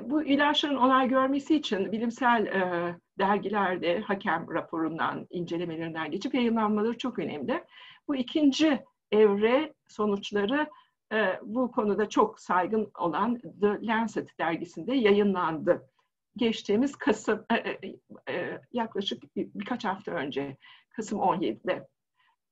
[0.04, 7.64] bu ilaçların onay görmesi için bilimsel e, dergilerde hakem raporundan, incelemelerinden geçip yayınlanmaları çok önemli.
[8.08, 10.70] Bu ikinci evre sonuçları
[11.14, 15.90] e, bu konuda çok saygın olan The Lancet dergisinde yayınlandı.
[16.38, 18.00] Geçtiğimiz Kasım, e, e,
[18.30, 20.58] e yaklaşık birkaç hafta önce,
[20.90, 21.88] Kasım 17'de.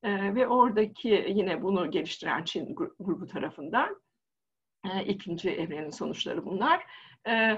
[0.03, 4.01] E, ve oradaki yine bunu geliştiren Çin grubu tarafından
[4.93, 6.85] e, ikinci evrenin sonuçları bunlar
[7.27, 7.57] e,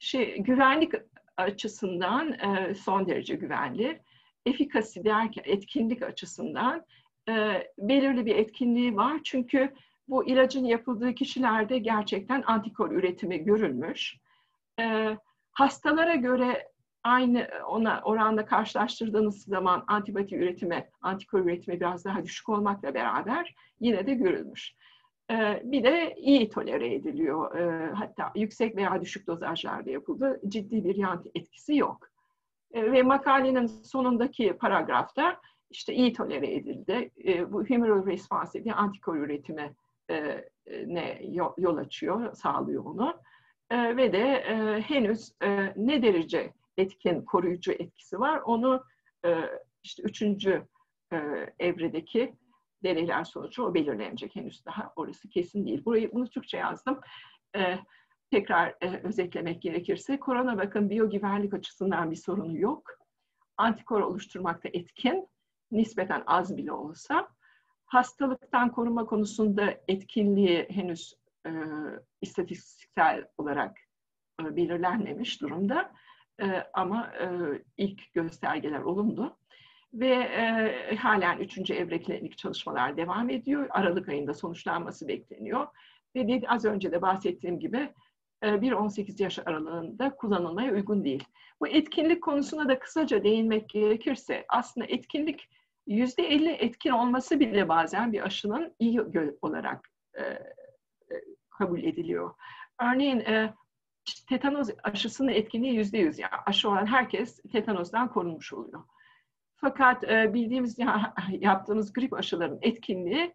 [0.00, 0.92] şey güvenlik
[1.36, 4.00] açısından e, son derece güvenli.
[4.46, 6.86] Efikasi derken etkinlik açısından
[7.28, 9.20] e, belirli bir etkinliği var.
[9.24, 9.72] Çünkü
[10.08, 14.16] bu ilacın yapıldığı kişilerde gerçekten antikor üretimi görülmüş.
[14.80, 15.16] E,
[15.52, 16.68] hastalara göre
[17.04, 24.06] aynı ona oranda karşılaştırdığınız zaman antibiyoti üretimi, antikor üretimi biraz daha düşük olmakla beraber yine
[24.06, 24.74] de görülmüş.
[25.62, 27.58] Bir de iyi tolere ediliyor.
[27.94, 30.40] Hatta yüksek veya düşük dozajlarda yapıldı.
[30.48, 32.08] Ciddi bir yan etkisi yok.
[32.74, 37.10] Ve makalenin sonundaki paragrafta işte iyi tolere edildi.
[37.52, 39.74] Bu humoral response dediği antikor üretimi
[40.86, 41.20] ne
[41.58, 43.16] yol açıyor, sağlıyor onu.
[43.72, 44.42] Ve de
[44.86, 45.32] henüz
[45.76, 48.84] ne derece etkin koruyucu etkisi var onu
[49.82, 50.62] işte üçüncü
[51.58, 52.34] evredeki
[52.86, 55.84] deneyler sonucu o belirlenecek henüz daha orası kesin değil.
[55.84, 57.00] Burayı bunu Türkçe yazdım.
[57.56, 57.78] E,
[58.30, 62.90] tekrar e, özetlemek gerekirse korona bakın biyogüvenlik açısından bir sorunu yok.
[63.56, 65.28] Antikor oluşturmakta etkin,
[65.70, 67.28] nispeten az bile olsa.
[67.86, 71.14] Hastalıktan koruma konusunda etkinliği henüz
[71.46, 71.50] e,
[72.20, 73.78] istatistiksel olarak
[74.40, 75.92] e, belirlenmemiş durumda.
[76.42, 77.28] E, ama e,
[77.76, 79.36] ilk göstergeler olumlu.
[79.96, 83.66] Ve e, halen üçüncü evre klinik çalışmalar devam ediyor.
[83.70, 85.66] Aralık ayında sonuçlanması bekleniyor.
[86.14, 87.92] Ve az önce de bahsettiğim gibi
[88.42, 91.24] 1-18 yaş aralığında kullanılmaya uygun değil.
[91.60, 95.48] Bu etkinlik konusuna da kısaca değinmek gerekirse aslında etkinlik
[95.88, 99.00] %50 etkin olması bile bazen bir aşının iyi
[99.42, 99.90] olarak
[101.50, 102.34] kabul ediliyor.
[102.80, 103.24] Örneğin
[104.28, 106.18] tetanoz aşısının etkinliği yüzde yüz.
[106.18, 108.82] Yani aşı olan herkes tetanozdan korunmuş oluyor.
[109.56, 110.78] Fakat e, bildiğimiz
[111.30, 113.34] yaptığımız grip aşılarının etkinliği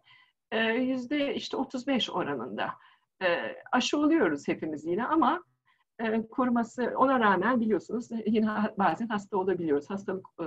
[0.50, 2.70] e, yüzde işte 35 oranında.
[3.22, 5.44] E, aşı oluyoruz hepimiz yine ama
[5.98, 8.48] e, koruması ona rağmen biliyorsunuz yine
[8.78, 9.90] bazen hasta olabiliyoruz.
[9.90, 10.44] Hastalık e,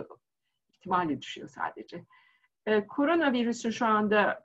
[0.74, 2.06] ihtimali düşüyor sadece.
[2.66, 4.42] E, koronavirüsün şu anda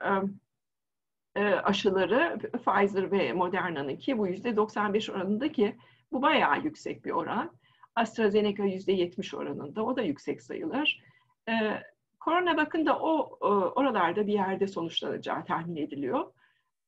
[1.35, 5.77] e, aşıları Pfizer ve Moderna'nın ki bu yüzde 95 oranında ki
[6.11, 7.51] bu bayağı yüksek bir oran.
[7.95, 11.01] AstraZeneca yüzde 70 oranında o da yüksek sayılır.
[11.49, 11.83] E,
[12.19, 16.33] korona bakın da o e, oralarda bir yerde sonuçlanacağı tahmin ediliyor.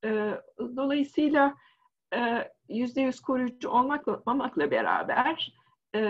[0.06, 1.56] E, dolayısıyla
[2.70, 5.54] yüzde yüz koruyucu olmakla, beraber
[5.96, 6.02] e,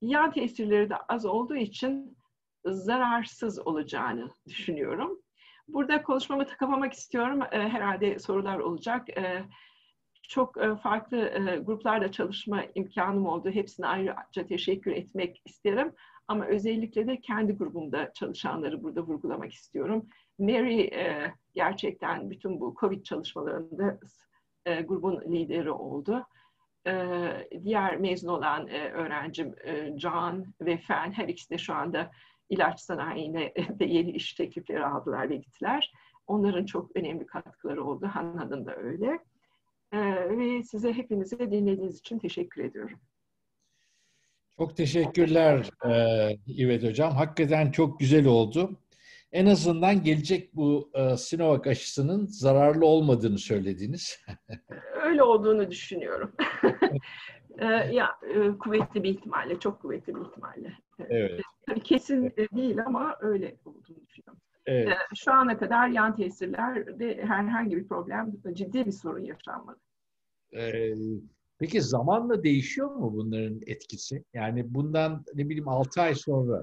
[0.00, 2.16] yan tesirleri de az olduğu için
[2.64, 5.22] zararsız olacağını düşünüyorum.
[5.68, 7.42] Burada konuşmamı kapamak istiyorum.
[7.42, 9.08] E, herhalde sorular olacak.
[9.18, 9.44] E,
[10.28, 13.50] çok e, farklı e, gruplarla çalışma imkanım oldu.
[13.50, 15.92] Hepsine ayrıca teşekkür etmek isterim.
[16.32, 20.06] Ama özellikle de kendi grubumda çalışanları burada vurgulamak istiyorum.
[20.38, 23.98] Mary e, gerçekten bütün bu COVID çalışmalarında
[24.66, 26.26] e, grubun lideri oldu.
[26.86, 26.92] E,
[27.64, 32.10] diğer mezun olan e, öğrencim e, John ve Fen her ikisi de şu anda
[32.48, 35.92] ilaç sanayine de yeni iş teklifleri aldılar ve gittiler.
[36.26, 38.06] Onların çok önemli katkıları oldu.
[38.12, 39.18] Hanna'nın da öyle.
[39.92, 42.98] Ee, ve size hepinize dinlediğiniz için teşekkür ediyorum.
[44.58, 47.12] Çok teşekkürler e, İvet Hocam.
[47.12, 48.80] Hakikaten çok güzel oldu.
[49.32, 54.20] En azından gelecek bu e, Sinovac aşısının zararlı olmadığını söylediniz.
[55.04, 56.32] Öyle olduğunu düşünüyorum.
[57.58, 60.72] e, ya e, kuvvetli bir ihtimalle, çok kuvvetli bir ihtimalle.
[60.98, 61.40] Evet.
[61.68, 62.56] Tabii kesin evet.
[62.56, 64.40] değil ama öyle olduğunu düşünüyorum.
[64.66, 64.96] Evet.
[65.14, 69.80] Şu ana kadar yan tesirlerde herhangi bir problem, ciddi bir sorun yaşanmadı.
[70.52, 70.94] Ee,
[71.62, 74.24] peki zamanla değişiyor mu bunların etkisi?
[74.34, 76.62] Yani bundan ne bileyim 6 ay sonra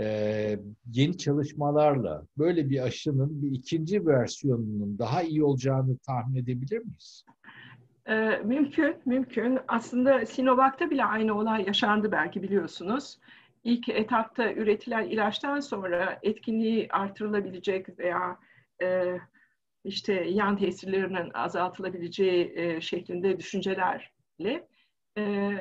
[0.00, 0.06] e,
[0.92, 7.24] yeni çalışmalarla böyle bir aşının bir ikinci versiyonunun daha iyi olacağını tahmin edebilir miyiz?
[8.08, 9.58] Ee, mümkün, mümkün.
[9.68, 13.18] Aslında Sinovac'ta bile aynı olay yaşandı belki biliyorsunuz.
[13.64, 18.38] İlk etapta üretilen ilaçtan sonra etkinliği artırılabilecek veya
[18.82, 19.16] e,
[19.86, 24.68] işte yan tesirlerinin azaltılabileceği e, şeklinde düşüncelerle
[25.18, 25.52] e,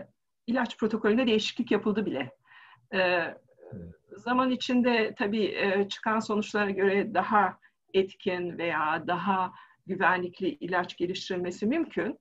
[0.47, 2.31] ilaç protokolünde değişiklik yapıldı bile.
[2.93, 3.23] E,
[4.11, 7.60] zaman içinde tabii e, çıkan sonuçlara göre daha
[7.93, 9.53] etkin veya daha
[9.85, 12.19] güvenlikli ilaç geliştirilmesi mümkün.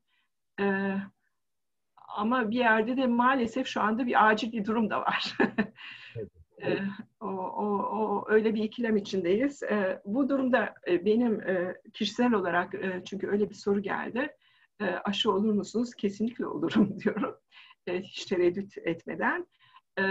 [0.61, 0.97] E,
[2.09, 5.37] ama bir yerde de maalesef şu anda bir acil bir durum da var.
[6.63, 6.79] e,
[7.21, 9.63] o, o, o öyle bir ikilem içindeyiz.
[9.63, 14.37] E, bu durumda e, benim e, kişisel olarak e, çünkü öyle bir soru geldi.
[14.81, 15.95] E, aşı olur musunuz?
[15.95, 17.37] Kesinlikle olurum diyorum.
[17.87, 19.47] E, hiç tereddüt etmeden.
[19.99, 20.03] E,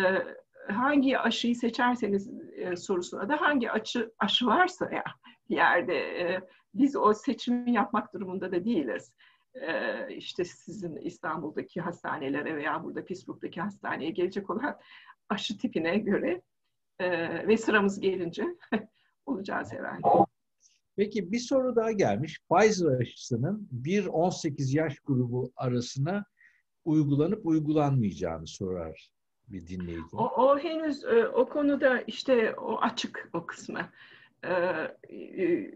[0.74, 5.04] hangi aşıyı seçerseniz e, sorusuna da hangi aşı, aşı varsa ya
[5.50, 6.42] bir yerde e,
[6.74, 9.14] biz o seçimi yapmak durumunda da değiliz
[10.10, 14.80] işte sizin İstanbul'daki hastanelere veya burada Pittsburgh'daki hastaneye gelecek olan
[15.30, 16.42] aşı tipine göre
[17.48, 18.46] ve sıramız gelince
[19.26, 20.26] olacağız herhalde.
[20.96, 22.40] Peki bir soru daha gelmiş.
[22.50, 26.26] Pfizer aşısının 1-18 yaş grubu arasına
[26.86, 29.10] uygulanıp uygulanmayacağını sorar
[29.48, 30.16] bir dinleyici.
[30.16, 33.90] O, o henüz o konuda işte o açık o kısmı.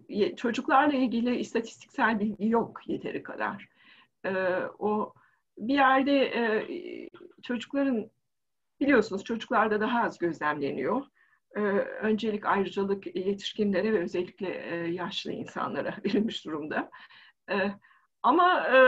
[0.10, 3.70] e, çocuklarla ilgili istatistiksel bilgi yok yeteri kadar.
[4.26, 4.32] E,
[4.80, 5.14] o
[5.58, 6.68] bir yerde e,
[7.44, 8.10] çocukların
[8.80, 11.06] biliyorsunuz çocuklarda daha az gözlemleniyor.
[11.56, 11.60] E,
[12.02, 16.90] öncelik ayrıcalık yetişkinlere ve özellikle e, yaşlı insanlara verilmiş durumda.
[17.52, 17.56] E,
[18.24, 18.82] ama e,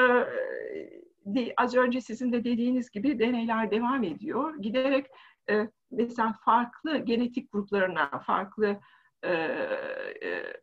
[1.58, 4.56] az önce sizin de dediğiniz gibi deneyler devam ediyor.
[4.62, 5.06] Giderek
[5.50, 8.80] e, mesela farklı genetik gruplarına, farklı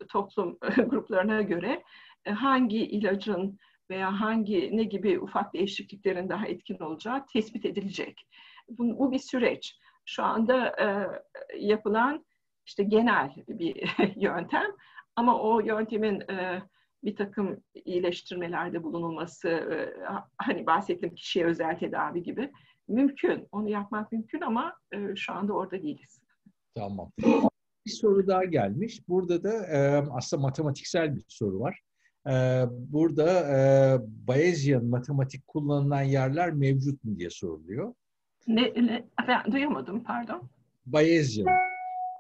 [0.09, 1.83] toplum gruplarına göre
[2.35, 3.59] hangi ilacın
[3.91, 8.27] veya hangi ne gibi ufak değişikliklerin daha etkin olacağı tespit edilecek.
[8.69, 9.79] Bu, bu bir süreç.
[10.05, 10.87] Şu anda e,
[11.59, 12.27] yapılan
[12.67, 14.67] işte genel bir yöntem
[15.17, 16.63] ama o yöntemin e,
[17.05, 19.95] bir takım iyileştirmelerde bulunulması, e,
[20.39, 22.53] hani bahsettiğim kişiye özel tedavi gibi
[22.89, 23.49] mümkün.
[23.53, 26.21] Onu yapmak mümkün ama e, şu anda orada değiliz.
[26.75, 27.11] Tamam.
[27.87, 29.09] Bir soru daha gelmiş.
[29.09, 31.81] Burada da e, aslında matematiksel bir soru var.
[32.29, 33.59] E, burada e,
[34.03, 37.95] Bayesian matematik kullanılan yerler mevcut mu diye soruluyor.
[38.47, 40.49] Ne, ne ben duyamadım pardon.
[40.87, 41.49] Bayesian.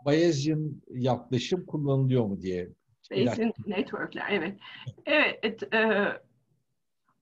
[0.05, 2.69] Bayesian yaklaşım kullanılıyor mu diye.
[3.11, 4.59] Bayesian networkler evet.
[5.07, 6.13] Evet, e,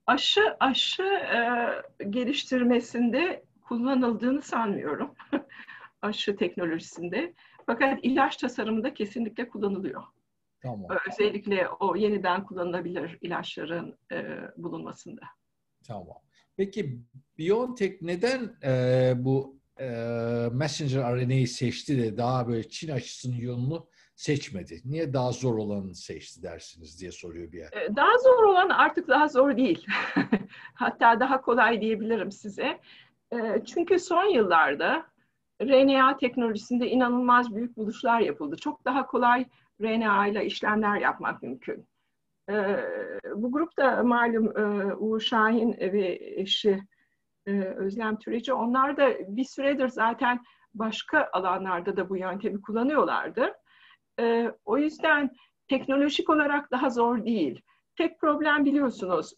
[0.06, 1.38] aşı aşı e,
[2.10, 5.14] geliştirmesinde kullanıldığını sanmıyorum.
[6.02, 7.34] aşı teknolojisinde.
[7.66, 10.02] Fakat ilaç tasarımında kesinlikle kullanılıyor.
[10.62, 10.86] Tamam.
[11.10, 15.22] Özellikle o yeniden kullanılabilir ilaçların e, bulunmasında.
[15.86, 16.16] Tamam.
[16.56, 16.98] Peki
[17.38, 19.86] BioNTech neden e, bu e,
[20.52, 24.80] messenger RNA'yı seçti de daha böyle Çin aşısının yolunu seçmedi?
[24.84, 27.72] Niye daha zor olanı seçti dersiniz diye soruyor bir yer.
[27.72, 29.86] E, daha zor olan artık daha zor değil.
[30.74, 32.80] Hatta daha kolay diyebilirim size.
[33.32, 35.06] E, çünkü son yıllarda
[35.62, 38.56] RNA teknolojisinde inanılmaz büyük buluşlar yapıldı.
[38.56, 39.44] Çok daha kolay
[39.82, 41.86] RNA ile işlemler yapmak mümkün.
[43.34, 44.52] Bu grupta malum
[44.98, 46.82] Uğur Şahin ve eşi
[47.76, 50.44] Özlem Türeci onlar da bir süredir zaten
[50.74, 53.52] başka alanlarda da bu yöntemi kullanıyorlardı.
[54.64, 55.30] O yüzden
[55.68, 57.60] teknolojik olarak daha zor değil.
[57.96, 59.34] Tek problem biliyorsunuz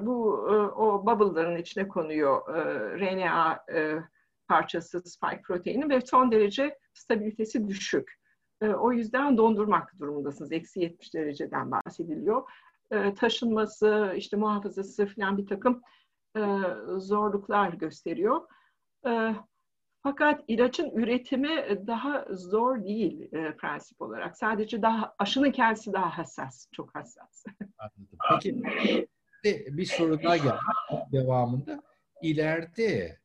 [0.00, 0.32] bu
[0.76, 2.54] o bubble'ların içine konuyor
[3.00, 3.64] RNA
[4.48, 8.18] parçası spike proteini ve son derece stabilitesi düşük.
[8.62, 10.52] E, o yüzden dondurmak durumundasınız.
[10.52, 12.50] Eksi 70 dereceden bahsediliyor.
[12.90, 15.82] E, taşınması, işte muhafazası falan bir takım
[16.36, 16.42] e,
[16.96, 18.40] zorluklar gösteriyor.
[19.06, 19.34] E,
[20.02, 24.36] fakat ilacın üretimi daha zor değil e, prensip olarak.
[24.36, 27.44] Sadece daha aşının kendisi daha hassas, çok hassas.
[27.78, 28.62] Anladım.
[29.42, 30.58] Peki bir soru daha geldi
[31.12, 31.82] devamında.
[32.22, 33.18] İleride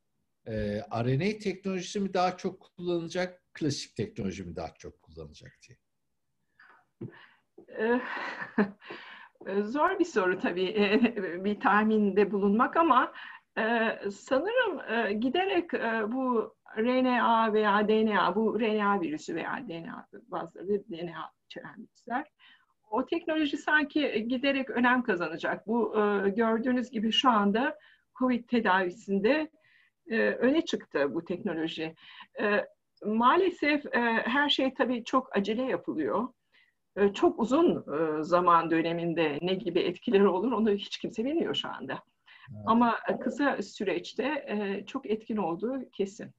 [0.48, 5.78] e, RNA teknolojisi mi daha çok kullanılacak, klasik teknoloji mi daha çok kullanılacak diye?
[9.64, 10.76] Zor bir soru tabii
[11.44, 13.14] bir tahminde bulunmak ama
[14.12, 14.80] sanırım
[15.20, 15.74] giderek
[16.14, 22.26] bu RNA veya DNA, bu RNA virüsü veya DNA bazıları DNA içeren virüsler
[22.94, 25.68] o teknoloji sanki giderek önem kazanacak.
[25.68, 25.94] Bu
[26.36, 27.78] gördüğünüz gibi şu anda
[28.20, 29.50] COVID tedavisinde
[30.40, 31.96] öne çıktı bu teknoloji.
[33.06, 36.28] Maalesef e, her şey tabii çok acele yapılıyor.
[36.96, 41.70] E, çok uzun e, zaman döneminde ne gibi etkileri olur onu hiç kimse bilmiyor şu
[41.70, 41.94] anda.
[42.52, 42.64] Evet.
[42.66, 46.32] Ama kısa süreçte e, çok etkin olduğu kesin.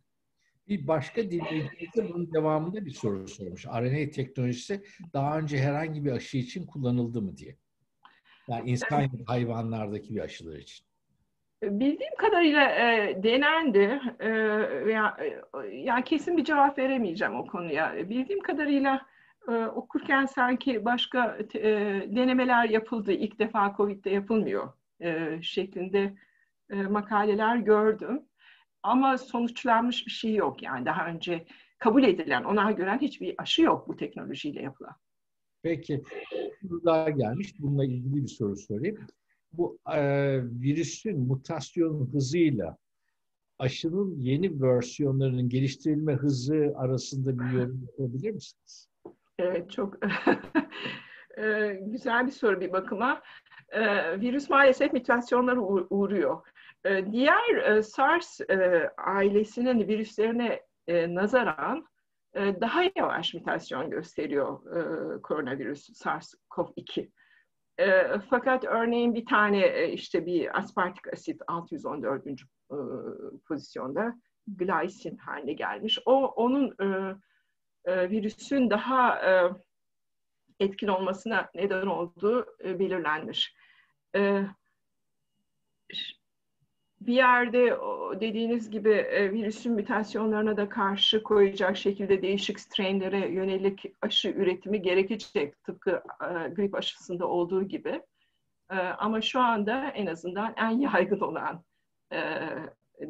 [0.69, 3.67] Bir başka dinleyicimiz bunun devamında bir soru sormuş.
[3.67, 7.57] RNA teknolojisi daha önce herhangi bir aşı için kullanıldı mı diye.
[8.49, 9.11] Yani insan evet.
[9.27, 10.87] hayvanlardaki bir aşılar için.
[11.63, 14.31] Bildiğim kadarıyla e, denendi e,
[14.87, 18.09] veya e, yani kesin bir cevap veremeyeceğim o konuya.
[18.09, 19.07] Bildiğim kadarıyla
[19.49, 21.63] e, okurken sanki başka e,
[22.17, 23.13] denemeler yapıldı.
[23.13, 26.15] İlk defa Covid'de yapılmıyor e, şeklinde
[26.71, 28.23] e, makaleler gördüm.
[28.83, 31.45] Ama sonuçlanmış bir şey yok yani daha önce
[31.79, 34.95] kabul edilen, ona gören hiçbir aşı yok bu teknolojiyle yapılan.
[35.63, 36.03] Peki,
[36.85, 37.55] daha gelmiş.
[37.59, 39.07] Bununla ilgili bir soru sorayım
[39.57, 40.01] bu e,
[40.43, 42.77] virüsün mutasyon hızıyla
[43.59, 48.89] aşının yeni versiyonlarının geliştirilme hızı arasında bir yorum yapabilir misiniz?
[49.39, 49.99] Evet, çok
[51.39, 53.23] e, güzel bir soru bir bakıma.
[53.69, 53.81] E,
[54.21, 55.61] virüs maalesef mutasyonlara
[55.91, 56.41] uğruyor.
[56.85, 61.87] E, diğer e, SARS e, ailesinin virüslerine e, nazaran
[62.35, 67.11] e, daha yavaş mutasyon gösteriyor e, koronavirüs SARS-CoV-2.
[67.81, 72.27] E, fakat örneğin bir tane e, işte bir aspartik asit 614.
[72.27, 72.35] E,
[73.49, 74.15] pozisyonda
[74.47, 75.99] glycin haline gelmiş.
[76.07, 77.17] O onun e,
[77.85, 79.51] e, virüsün daha e,
[80.61, 83.55] etkin olmasına neden olduğu e, belirlenmiş.
[84.17, 84.47] E,
[87.07, 87.79] bir yerde
[88.21, 95.65] dediğiniz gibi e, virüsün mutasyonlarına da karşı koyacak şekilde değişik strainlere yönelik aşı üretimi gerekecek
[95.65, 98.03] tıpkı e, grip aşısında olduğu gibi.
[98.71, 101.65] E, ama şu anda en azından en yaygın olan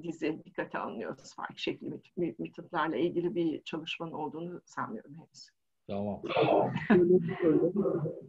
[0.02, 1.34] dizi dikkate alınıyoruz.
[1.34, 2.00] Farklı şekilde
[2.38, 5.50] metotlarla ilgili bir çalışmanın olduğunu sanmıyorum henüz.
[5.86, 6.22] Tamam.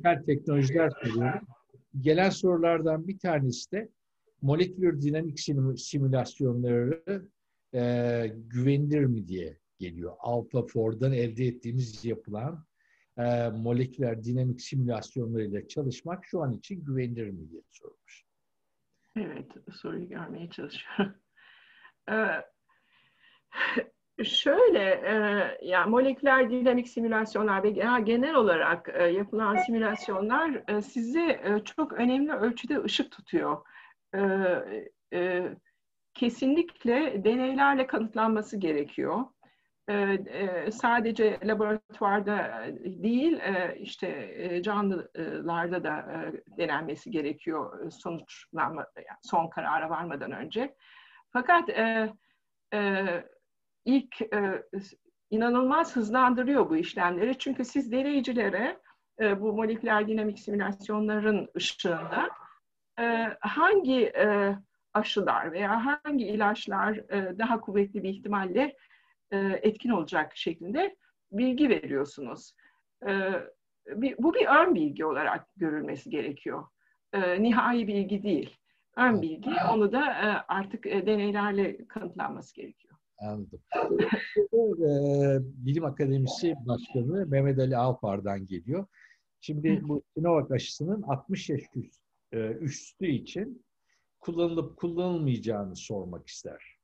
[0.04, 1.48] Ben teknolojiler soruyorum.
[2.02, 3.90] Gelen sorulardan bir tanesi de
[4.42, 5.40] moleküler dinamik
[5.80, 7.04] simülasyonları
[7.74, 7.82] e,
[8.36, 10.14] güvenilir mi diye geliyor.
[10.20, 12.66] AlphaFour'dan elde ettiğimiz yapılan
[13.18, 18.26] e, moleküler dinamik simülasyonlarıyla çalışmak şu an için güvenilir mi diye sormuş.
[19.18, 21.16] Evet, soruyu görmeye çalışıyorum.
[22.10, 22.26] Ee,
[24.24, 25.14] şöyle, e,
[25.62, 27.70] yani moleküler dinamik simülasyonlar ve
[28.04, 33.58] genel olarak e, yapılan simülasyonlar e, sizi e, çok önemli ölçüde ışık tutuyor
[34.18, 35.50] e, e,
[36.14, 39.26] kesinlikle deneylerle kanıtlanması gerekiyor.
[39.88, 46.18] E, e, sadece laboratuvarda değil, e, işte e, canlılarda da e,
[46.58, 50.76] denenmesi gerekiyor sonuçlanma, yani son karara varmadan önce.
[51.34, 52.14] Fakat e,
[52.74, 53.06] e,
[53.86, 54.64] ilk e,
[55.30, 57.38] inanılmaz hızlandırıyor bu işlemleri.
[57.38, 58.80] Çünkü siz deneyicilere
[59.20, 62.30] e, bu moleküler dinamik simülasyonların ışığında
[63.00, 63.04] e,
[63.40, 64.56] hangi e,
[64.94, 68.76] aşılar veya hangi ilaçlar e, daha kuvvetli bir ihtimalle
[69.32, 70.96] e, etkin olacak şeklinde
[71.32, 72.54] bilgi veriyorsunuz.
[73.08, 73.32] E,
[73.88, 76.64] bir, bu bir ön bilgi olarak görülmesi gerekiyor.
[77.14, 78.58] E, nihai bilgi değil.
[78.98, 82.96] Ön bilgi, onu da e, artık e, deneylerle kanıtlanması gerekiyor.
[83.18, 83.60] Anladım.
[85.66, 88.86] Bilim Akademisi Başkanı Mehmet Ali Alpar'dan geliyor.
[89.42, 91.80] Şimdi bu Sinovac aşısının 60 yaş üstü
[92.32, 93.66] e, üstü için
[94.20, 96.78] kullanılıp kullanılmayacağını sormak ister.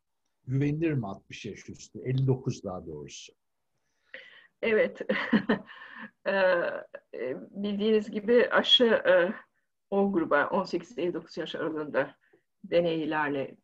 [0.47, 1.99] Güvenilir mi 60 yaş üstü?
[1.99, 3.33] 59 daha doğrusu.
[4.61, 5.01] Evet.
[6.25, 6.31] E,
[7.13, 9.03] e, bildiğiniz gibi aşı
[9.89, 12.15] o gruba 18-59 yaş aralığında
[12.63, 13.55] deneylerle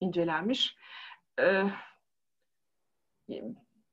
[0.00, 0.76] incelenmiş.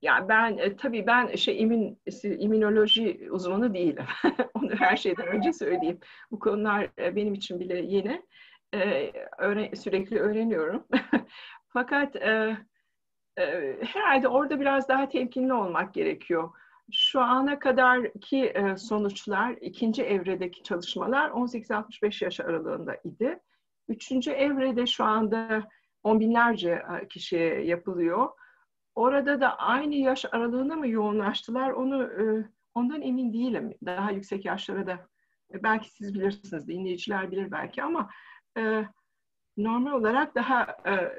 [0.02, 4.06] Yani ben e, tabii ben şey immün, immünoloji uzmanı değilim.
[4.54, 6.00] Onu her şeyden önce söyleyeyim.
[6.32, 8.26] Bu konular e, benim için bile yeni.
[8.74, 10.88] E, öğren, sürekli öğreniyorum.
[11.74, 12.58] Fakat e,
[13.38, 16.50] e, herhalde orada biraz daha temkinli olmak gerekiyor.
[16.92, 23.40] Şu ana kadarki e, sonuçlar, ikinci evredeki çalışmalar 18-65 yaş aralığında idi.
[23.88, 25.68] Üçüncü evrede şu anda
[26.04, 28.30] on binlerce e, kişiye yapılıyor
[29.00, 33.74] Orada da aynı yaş aralığına mı yoğunlaştılar onu e, ondan emin değilim.
[33.86, 35.08] Daha yüksek yaşlara da
[35.54, 38.10] e, belki siz bilirsiniz, dinleyiciler bilir belki ama
[38.58, 38.86] e,
[39.58, 41.12] normal olarak daha e,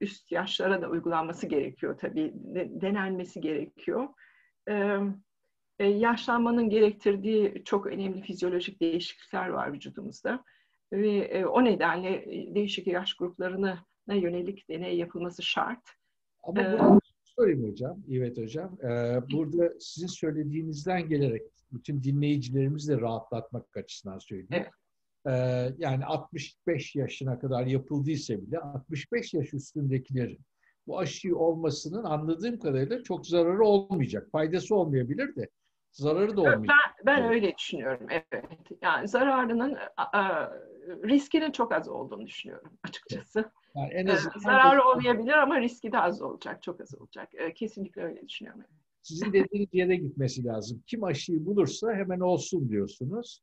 [0.00, 4.08] üst yaşlara da uygulanması gerekiyor tabii, de, denenmesi gerekiyor.
[4.68, 4.98] E,
[5.78, 10.44] e, yaşlanmanın gerektirdiği çok önemli fizyolojik değişiklikler var vücudumuzda
[10.92, 12.24] ve e, o nedenle
[12.54, 15.90] değişik yaş gruplarına yönelik deney yapılması şart.
[16.42, 17.00] Ama bu
[17.40, 18.78] sorayım hocam, İvet hocam.
[18.82, 21.42] Ee, burada sizin söylediğinizden gelerek
[21.72, 24.66] bütün dinleyicilerimizi de rahatlatmak açısından söyleyeyim.
[25.26, 25.32] Ee,
[25.78, 30.38] yani 65 yaşına kadar yapıldıysa bile 65 yaş üstündekilerin
[30.86, 34.28] bu aşıyı olmasının anladığım kadarıyla çok zararı olmayacak.
[34.32, 35.48] Faydası olmayabilir de
[35.92, 36.76] zararı da olmayacak.
[37.06, 38.44] Ben, ben öyle düşünüyorum, evet.
[38.82, 39.76] Yani zararının,
[41.04, 43.50] riskinin çok az olduğunu düşünüyorum açıkçası.
[43.76, 47.28] Yani en azından zararı olmayabilir ama riski de az olacak, çok az olacak.
[47.54, 48.62] Kesinlikle öyle düşünüyorum.
[49.02, 50.82] Sizin dediğiniz yere gitmesi lazım.
[50.86, 53.42] Kim aşıyı bulursa hemen olsun diyorsunuz.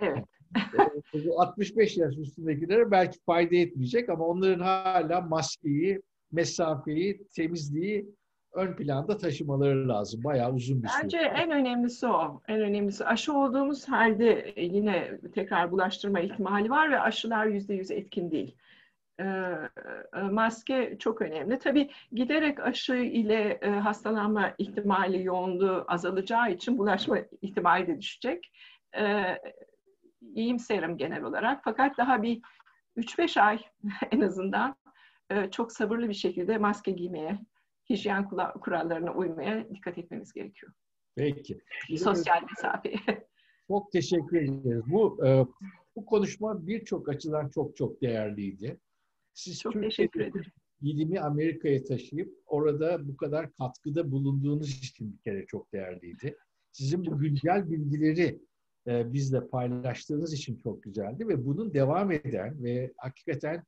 [0.00, 0.24] Evet.
[1.36, 6.02] 65 yaş üstündekilere belki fayda etmeyecek ama onların hala maskeyi,
[6.32, 8.06] mesafeyi, temizliği
[8.52, 10.24] ön planda taşımaları lazım.
[10.24, 11.02] Bayağı uzun bir süre.
[11.02, 12.40] Bence en önemlisi o.
[12.48, 18.30] En önemlisi aşı olduğumuz halde yine tekrar bulaştırma ihtimali var ve aşılar yüzde yüz etkin
[18.30, 18.56] değil.
[19.20, 19.24] Ee,
[20.16, 21.58] e, maske çok önemli.
[21.58, 28.52] Tabii giderek aşı ile e, hastalanma ihtimali yoğunluğu azalacağı için bulaşma ihtimali de düşecek.
[28.98, 29.38] Ee,
[30.34, 31.60] iyimserim genel olarak.
[31.64, 32.40] Fakat daha bir
[32.96, 33.58] 3-5 ay
[34.10, 34.76] en azından
[35.30, 37.38] e, çok sabırlı bir şekilde maske giymeye,
[37.90, 38.28] hijyen
[38.60, 40.72] kurallarına uymaya dikkat etmemiz gerekiyor.
[41.16, 41.58] Peki.
[41.98, 42.94] Sosyal mesafe.
[43.68, 44.82] Çok teşekkür ederiz.
[44.86, 45.46] Bu e,
[45.96, 48.80] bu konuşma birçok açıdan çok çok değerliydi.
[49.34, 50.52] Siz çok teşekkür ederim.
[50.82, 56.36] bilimi Amerika'ya taşıyıp orada bu kadar katkıda bulunduğunuz için bir kere çok değerliydi.
[56.72, 58.40] Sizin bu güncel bilgileri
[58.86, 63.64] e, bizle paylaştığınız için çok güzeldi ve bunun devam eden ve hakikaten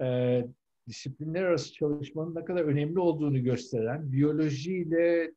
[0.00, 0.44] e,
[0.88, 5.32] disiplinler arası çalışmanın ne kadar önemli olduğunu gösteren, biyolojiyle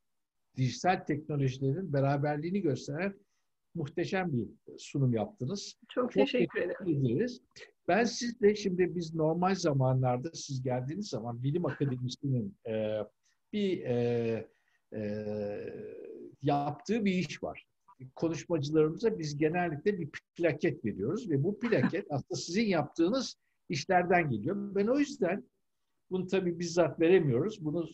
[0.58, 3.16] dijital teknolojilerin beraberliğini gösteren
[3.76, 4.48] muhteşem bir
[4.78, 5.76] sunum yaptınız.
[5.90, 7.06] Çok, çok teşekkür ederim.
[7.06, 7.42] Ederiz.
[7.88, 12.98] Ben sizle şimdi biz normal zamanlarda siz geldiğiniz zaman bilim akademisinin e,
[13.54, 14.48] bir e,
[14.94, 15.02] e,
[16.42, 17.66] yaptığı bir iş var.
[18.16, 23.38] Konuşmacılarımıza biz genellikle bir plaket veriyoruz ve bu plaket aslında sizin yaptığınız
[23.72, 24.76] işlerden geliyor.
[24.76, 25.44] Ben o yüzden
[26.12, 27.66] bunu tabii bizzat veremiyoruz.
[27.66, 27.90] Bunu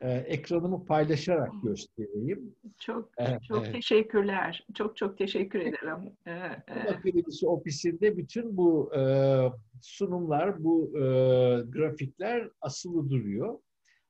[0.00, 2.56] e, ekranımı paylaşarak göstereyim.
[2.78, 3.10] Çok
[3.48, 4.66] çok teşekkürler.
[4.74, 6.12] Çok çok teşekkür ederim.
[6.88, 9.02] Akademisi ofisinde bütün bu e,
[9.82, 11.02] sunumlar, bu e,
[11.70, 13.58] grafikler asılı duruyor.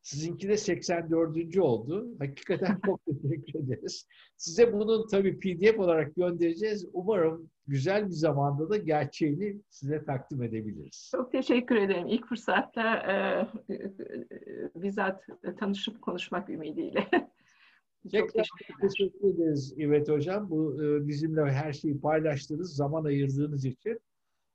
[0.04, 1.56] Sizinki de 84.
[1.58, 2.08] oldu.
[2.18, 4.08] Hakikaten çok teşekkür ederiz.
[4.36, 6.86] Size bunun tabii PDF olarak göndereceğiz.
[6.92, 11.08] Umarım güzel bir zamanda da gerçeğini size takdim edebiliriz.
[11.12, 12.06] Çok teşekkür ederim.
[12.06, 13.72] İlk fırsatta e,
[14.74, 15.26] bizzat
[15.58, 17.08] tanışıp konuşmak ümidiyle.
[18.12, 20.50] Çok teşekkür, teşekkür ederiz İvet Hocam.
[20.50, 24.00] Bu bizimle her şeyi paylaştığınız, zaman ayırdığınız için.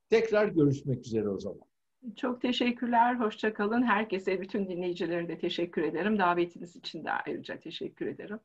[0.10, 1.69] Tekrar görüşmek üzere o zaman.
[2.16, 3.16] Çok teşekkürler.
[3.16, 3.84] Hoşçakalın.
[3.84, 6.20] Herkese, bütün dinleyicilere de teşekkür ederim.
[6.20, 8.40] Davetiniz için de ayrıca teşekkür ederim.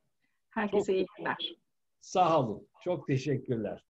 [0.51, 1.55] Herkese Çok iyi günler.
[2.01, 2.69] Sağ olun.
[2.85, 3.85] Çok teşekkürler.